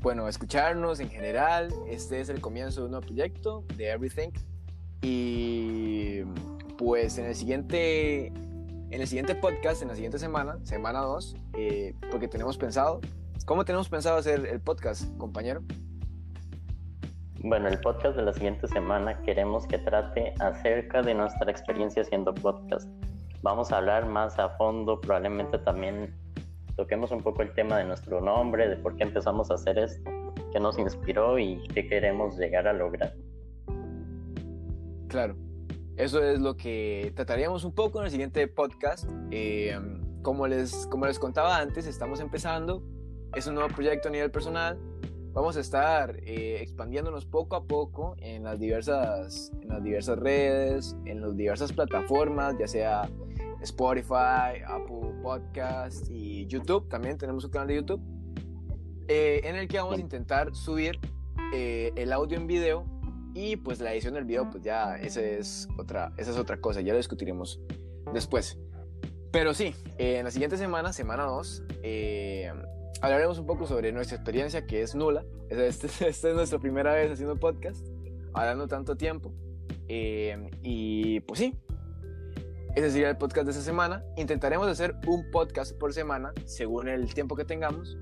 bueno, 0.00 0.28
escucharnos 0.28 1.00
en 1.00 1.08
general. 1.08 1.72
Este 1.88 2.20
es 2.20 2.28
el 2.28 2.42
comienzo 2.42 2.80
de 2.80 2.84
un 2.84 2.90
nuevo 2.90 3.06
proyecto 3.06 3.64
de 3.78 3.88
Everything. 3.88 4.28
Y 5.00 6.24
pues 6.76 7.16
en 7.16 7.24
el 7.24 7.34
siguiente, 7.34 8.26
en 8.26 9.00
el 9.00 9.08
siguiente 9.08 9.34
podcast, 9.34 9.80
en 9.80 9.88
la 9.88 9.94
siguiente 9.94 10.18
semana, 10.18 10.58
semana 10.62 11.00
2, 11.00 11.36
eh, 11.54 11.94
porque 12.10 12.28
tenemos 12.28 12.58
pensado, 12.58 13.00
¿cómo 13.46 13.64
tenemos 13.64 13.88
pensado 13.88 14.18
hacer 14.18 14.44
el 14.44 14.60
podcast, 14.60 15.08
compañero? 15.16 15.62
Bueno, 17.46 17.68
el 17.68 17.78
podcast 17.78 18.16
de 18.16 18.22
la 18.22 18.32
siguiente 18.32 18.66
semana 18.68 19.20
queremos 19.20 19.66
que 19.66 19.76
trate 19.76 20.32
acerca 20.40 21.02
de 21.02 21.12
nuestra 21.12 21.50
experiencia 21.50 22.00
haciendo 22.00 22.34
podcast. 22.34 22.88
Vamos 23.42 23.70
a 23.70 23.76
hablar 23.76 24.08
más 24.08 24.38
a 24.38 24.56
fondo, 24.56 24.98
probablemente 24.98 25.58
también 25.58 26.14
toquemos 26.74 27.10
un 27.10 27.22
poco 27.22 27.42
el 27.42 27.52
tema 27.52 27.76
de 27.76 27.84
nuestro 27.84 28.22
nombre, 28.22 28.66
de 28.66 28.76
por 28.76 28.96
qué 28.96 29.02
empezamos 29.02 29.50
a 29.50 29.54
hacer 29.54 29.78
esto, 29.78 30.10
qué 30.54 30.58
nos 30.58 30.78
inspiró 30.78 31.38
y 31.38 31.62
qué 31.74 31.86
queremos 31.86 32.38
llegar 32.38 32.66
a 32.66 32.72
lograr. 32.72 33.12
Claro, 35.08 35.36
eso 35.98 36.24
es 36.24 36.40
lo 36.40 36.56
que 36.56 37.12
trataríamos 37.14 37.64
un 37.64 37.74
poco 37.74 37.98
en 37.98 38.06
el 38.06 38.10
siguiente 38.10 38.48
podcast. 38.48 39.06
Eh, 39.30 39.78
como, 40.22 40.46
les, 40.46 40.86
como 40.86 41.04
les 41.04 41.18
contaba 41.18 41.58
antes, 41.58 41.86
estamos 41.86 42.20
empezando, 42.20 42.82
es 43.34 43.46
un 43.46 43.56
nuevo 43.56 43.68
proyecto 43.68 44.08
a 44.08 44.12
nivel 44.12 44.30
personal, 44.30 44.78
vamos 45.34 45.56
a 45.56 45.60
estar 45.60 46.16
eh, 46.22 46.58
expandiéndonos 46.60 47.26
poco 47.26 47.56
a 47.56 47.64
poco 47.64 48.14
en 48.18 48.44
las, 48.44 48.60
diversas, 48.60 49.52
en 49.60 49.68
las 49.68 49.82
diversas 49.82 50.18
redes, 50.18 50.96
en 51.04 51.20
las 51.20 51.36
diversas 51.36 51.72
plataformas, 51.72 52.54
ya 52.58 52.68
sea 52.68 53.10
Spotify, 53.60 54.62
Apple 54.64 55.12
Podcast 55.22 56.08
y 56.08 56.46
YouTube. 56.46 56.88
También 56.88 57.18
tenemos 57.18 57.44
un 57.44 57.50
canal 57.50 57.66
de 57.68 57.74
YouTube 57.74 58.00
eh, 59.08 59.40
en 59.44 59.56
el 59.56 59.66
que 59.66 59.78
vamos 59.78 59.98
a 59.98 60.00
intentar 60.00 60.54
subir 60.54 61.00
eh, 61.52 61.92
el 61.96 62.12
audio 62.12 62.38
en 62.38 62.46
video 62.46 62.86
y 63.34 63.56
pues 63.56 63.80
la 63.80 63.92
edición 63.92 64.14
del 64.14 64.24
video, 64.24 64.48
pues 64.48 64.62
ya 64.62 64.96
esa 64.96 65.20
es 65.20 65.68
otra, 65.76 66.12
esa 66.16 66.30
es 66.30 66.38
otra 66.38 66.60
cosa, 66.60 66.80
ya 66.80 66.92
lo 66.92 66.98
discutiremos 66.98 67.60
después. 68.12 68.56
Pero 69.32 69.52
sí, 69.52 69.74
en 69.98 70.24
la 70.24 70.30
siguiente 70.30 70.56
semana, 70.56 70.92
semana 70.92 71.24
2, 71.24 71.64
hablaremos 73.00 73.38
un 73.38 73.46
poco 73.46 73.66
sobre 73.66 73.92
nuestra 73.92 74.16
experiencia 74.16 74.66
que 74.66 74.82
es 74.82 74.94
nula. 74.94 75.24
Esta 75.48 75.86
este 75.86 76.30
es 76.30 76.34
nuestra 76.34 76.58
primera 76.58 76.94
vez 76.94 77.12
haciendo 77.12 77.36
podcast, 77.36 77.86
hablando 78.32 78.66
tanto 78.68 78.96
tiempo. 78.96 79.32
Eh, 79.88 80.50
y 80.62 81.20
pues 81.20 81.40
sí, 81.40 81.54
ese 82.74 82.90
sería 82.90 83.10
el 83.10 83.16
podcast 83.16 83.44
de 83.46 83.52
esta 83.52 83.62
semana. 83.62 84.04
Intentaremos 84.16 84.66
hacer 84.66 84.96
un 85.06 85.30
podcast 85.30 85.78
por 85.78 85.92
semana 85.92 86.32
según 86.44 86.88
el 86.88 87.12
tiempo 87.14 87.36
que 87.36 87.44
tengamos, 87.44 87.96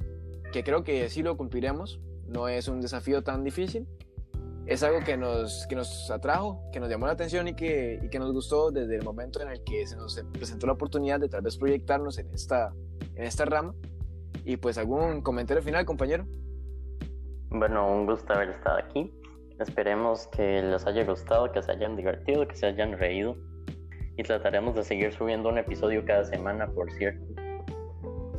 que 0.50 0.64
creo 0.64 0.82
que 0.82 1.10
sí 1.10 1.22
lo 1.22 1.36
cumpliremos. 1.36 2.00
No 2.26 2.48
es 2.48 2.68
un 2.68 2.80
desafío 2.80 3.22
tan 3.22 3.44
difícil. 3.44 3.86
Es 4.64 4.82
algo 4.82 5.00
que 5.00 5.16
nos, 5.16 5.66
que 5.66 5.74
nos 5.74 6.10
atrajo, 6.10 6.62
que 6.72 6.80
nos 6.80 6.88
llamó 6.88 7.06
la 7.06 7.12
atención 7.12 7.48
y 7.48 7.54
que, 7.54 7.98
y 8.02 8.08
que 8.08 8.18
nos 8.18 8.32
gustó 8.32 8.70
desde 8.70 8.96
el 8.96 9.02
momento 9.02 9.42
en 9.42 9.48
el 9.48 9.62
que 9.62 9.86
se 9.86 9.96
nos 9.96 10.18
presentó 10.32 10.68
la 10.68 10.74
oportunidad 10.74 11.20
de 11.20 11.28
tal 11.28 11.42
vez 11.42 11.56
proyectarnos 11.58 12.16
en 12.18 12.32
esta, 12.32 12.72
en 13.14 13.24
esta 13.24 13.44
rama. 13.44 13.74
Y 14.44 14.56
pues 14.56 14.78
algún 14.78 15.22
comentario 15.22 15.62
final, 15.62 15.84
compañero. 15.84 16.26
Bueno, 17.50 17.92
un 17.92 18.06
gusto 18.06 18.32
haber 18.32 18.50
estado 18.50 18.78
aquí. 18.78 19.12
Esperemos 19.58 20.26
que 20.28 20.62
les 20.62 20.86
haya 20.86 21.04
gustado, 21.04 21.52
que 21.52 21.62
se 21.62 21.70
hayan 21.70 21.96
divertido, 21.96 22.48
que 22.48 22.56
se 22.56 22.66
hayan 22.66 22.98
reído. 22.98 23.36
Y 24.16 24.22
trataremos 24.22 24.74
de 24.74 24.82
seguir 24.82 25.12
subiendo 25.12 25.48
un 25.48 25.58
episodio 25.58 26.04
cada 26.04 26.24
semana, 26.24 26.66
por 26.66 26.90
cierto. 26.92 27.24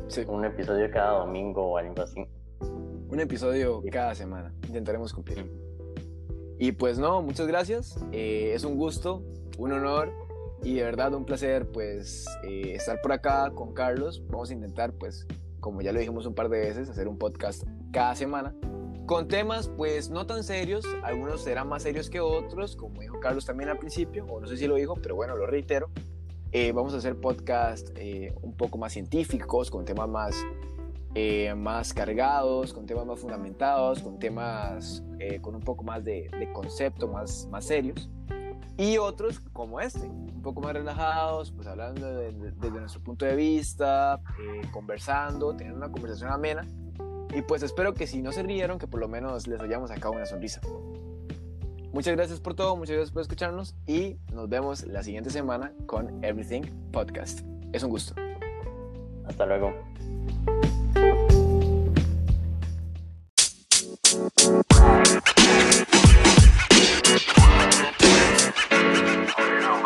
Sí. 0.08 0.24
Un 0.28 0.44
episodio 0.44 0.90
cada 0.90 1.18
domingo 1.18 1.72
o 1.72 1.78
algo 1.78 2.02
así. 2.02 2.26
Un 2.60 3.20
episodio 3.20 3.82
cada 3.90 4.14
semana. 4.14 4.52
Intentaremos 4.66 5.12
cumplir. 5.12 5.50
Y 6.58 6.72
pues 6.72 6.98
no, 6.98 7.22
muchas 7.22 7.46
gracias. 7.46 7.96
Eh, 8.12 8.52
es 8.54 8.64
un 8.64 8.76
gusto, 8.76 9.22
un 9.58 9.72
honor 9.72 10.12
y 10.62 10.74
de 10.74 10.82
verdad 10.82 11.12
un 11.14 11.24
placer 11.24 11.70
pues 11.70 12.26
eh, 12.42 12.72
estar 12.74 13.00
por 13.00 13.12
acá 13.12 13.50
con 13.54 13.74
Carlos. 13.74 14.22
Vamos 14.28 14.50
a 14.50 14.54
intentar 14.54 14.92
pues 14.92 15.26
como 15.64 15.80
ya 15.80 15.94
lo 15.94 15.98
dijimos 15.98 16.26
un 16.26 16.34
par 16.34 16.50
de 16.50 16.58
veces, 16.60 16.90
hacer 16.90 17.08
un 17.08 17.16
podcast 17.16 17.62
cada 17.90 18.14
semana 18.14 18.54
con 19.06 19.28
temas 19.28 19.68
pues 19.68 20.10
no 20.10 20.26
tan 20.26 20.44
serios, 20.44 20.84
algunos 21.02 21.42
serán 21.42 21.68
más 21.68 21.82
serios 21.82 22.10
que 22.10 22.20
otros, 22.20 22.76
como 22.76 23.00
dijo 23.00 23.18
Carlos 23.18 23.46
también 23.46 23.70
al 23.70 23.78
principio, 23.78 24.26
o 24.26 24.40
no 24.40 24.46
sé 24.46 24.58
si 24.58 24.66
lo 24.66 24.74
dijo, 24.74 24.94
pero 24.96 25.14
bueno, 25.14 25.34
lo 25.36 25.46
reitero. 25.46 25.88
Eh, 26.52 26.72
vamos 26.72 26.92
a 26.92 26.98
hacer 26.98 27.18
podcast 27.18 27.88
eh, 27.96 28.34
un 28.42 28.54
poco 28.54 28.76
más 28.76 28.92
científicos, 28.92 29.70
con 29.70 29.86
temas 29.86 30.08
más, 30.08 30.36
eh, 31.14 31.54
más 31.54 31.94
cargados, 31.94 32.74
con 32.74 32.84
temas 32.84 33.06
más 33.06 33.18
fundamentados, 33.18 34.02
con 34.02 34.18
temas 34.18 35.02
con 35.40 35.54
un 35.54 35.62
poco 35.62 35.84
más 35.84 36.04
de, 36.04 36.28
de 36.38 36.52
concepto, 36.52 37.08
más, 37.08 37.48
más 37.50 37.64
serios. 37.64 38.10
Y 38.76 38.98
otros 38.98 39.40
como 39.52 39.80
este, 39.80 40.06
un 40.06 40.42
poco 40.42 40.60
más 40.60 40.72
relajados, 40.72 41.52
pues 41.52 41.66
hablando 41.68 42.06
desde 42.06 42.70
nuestro 42.70 43.00
punto 43.02 43.24
de 43.24 43.36
vista, 43.36 44.20
eh, 44.40 44.62
conversando, 44.72 45.54
teniendo 45.54 45.78
una 45.78 45.92
conversación 45.92 46.30
amena. 46.30 46.66
Y 47.34 47.42
pues 47.42 47.62
espero 47.62 47.94
que 47.94 48.06
si 48.06 48.22
no 48.22 48.32
se 48.32 48.42
rieron, 48.42 48.78
que 48.78 48.86
por 48.86 49.00
lo 49.00 49.08
menos 49.08 49.46
les 49.46 49.60
hayamos 49.60 49.90
sacado 49.90 50.14
una 50.14 50.26
sonrisa. 50.26 50.60
Muchas 51.92 52.16
gracias 52.16 52.40
por 52.40 52.54
todo, 52.54 52.76
muchas 52.76 52.96
gracias 52.96 53.12
por 53.12 53.22
escucharnos 53.22 53.76
y 53.86 54.16
nos 54.32 54.48
vemos 54.48 54.84
la 54.84 55.04
siguiente 55.04 55.30
semana 55.30 55.72
con 55.86 56.24
Everything 56.24 56.62
Podcast. 56.90 57.40
Es 57.72 57.84
un 57.84 57.90
gusto. 57.90 58.14
Hasta 59.26 59.46
luego. 59.46 59.72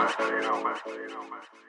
masculino, 0.09 0.63
masculino, 0.63 1.23
masculino. 1.25 1.68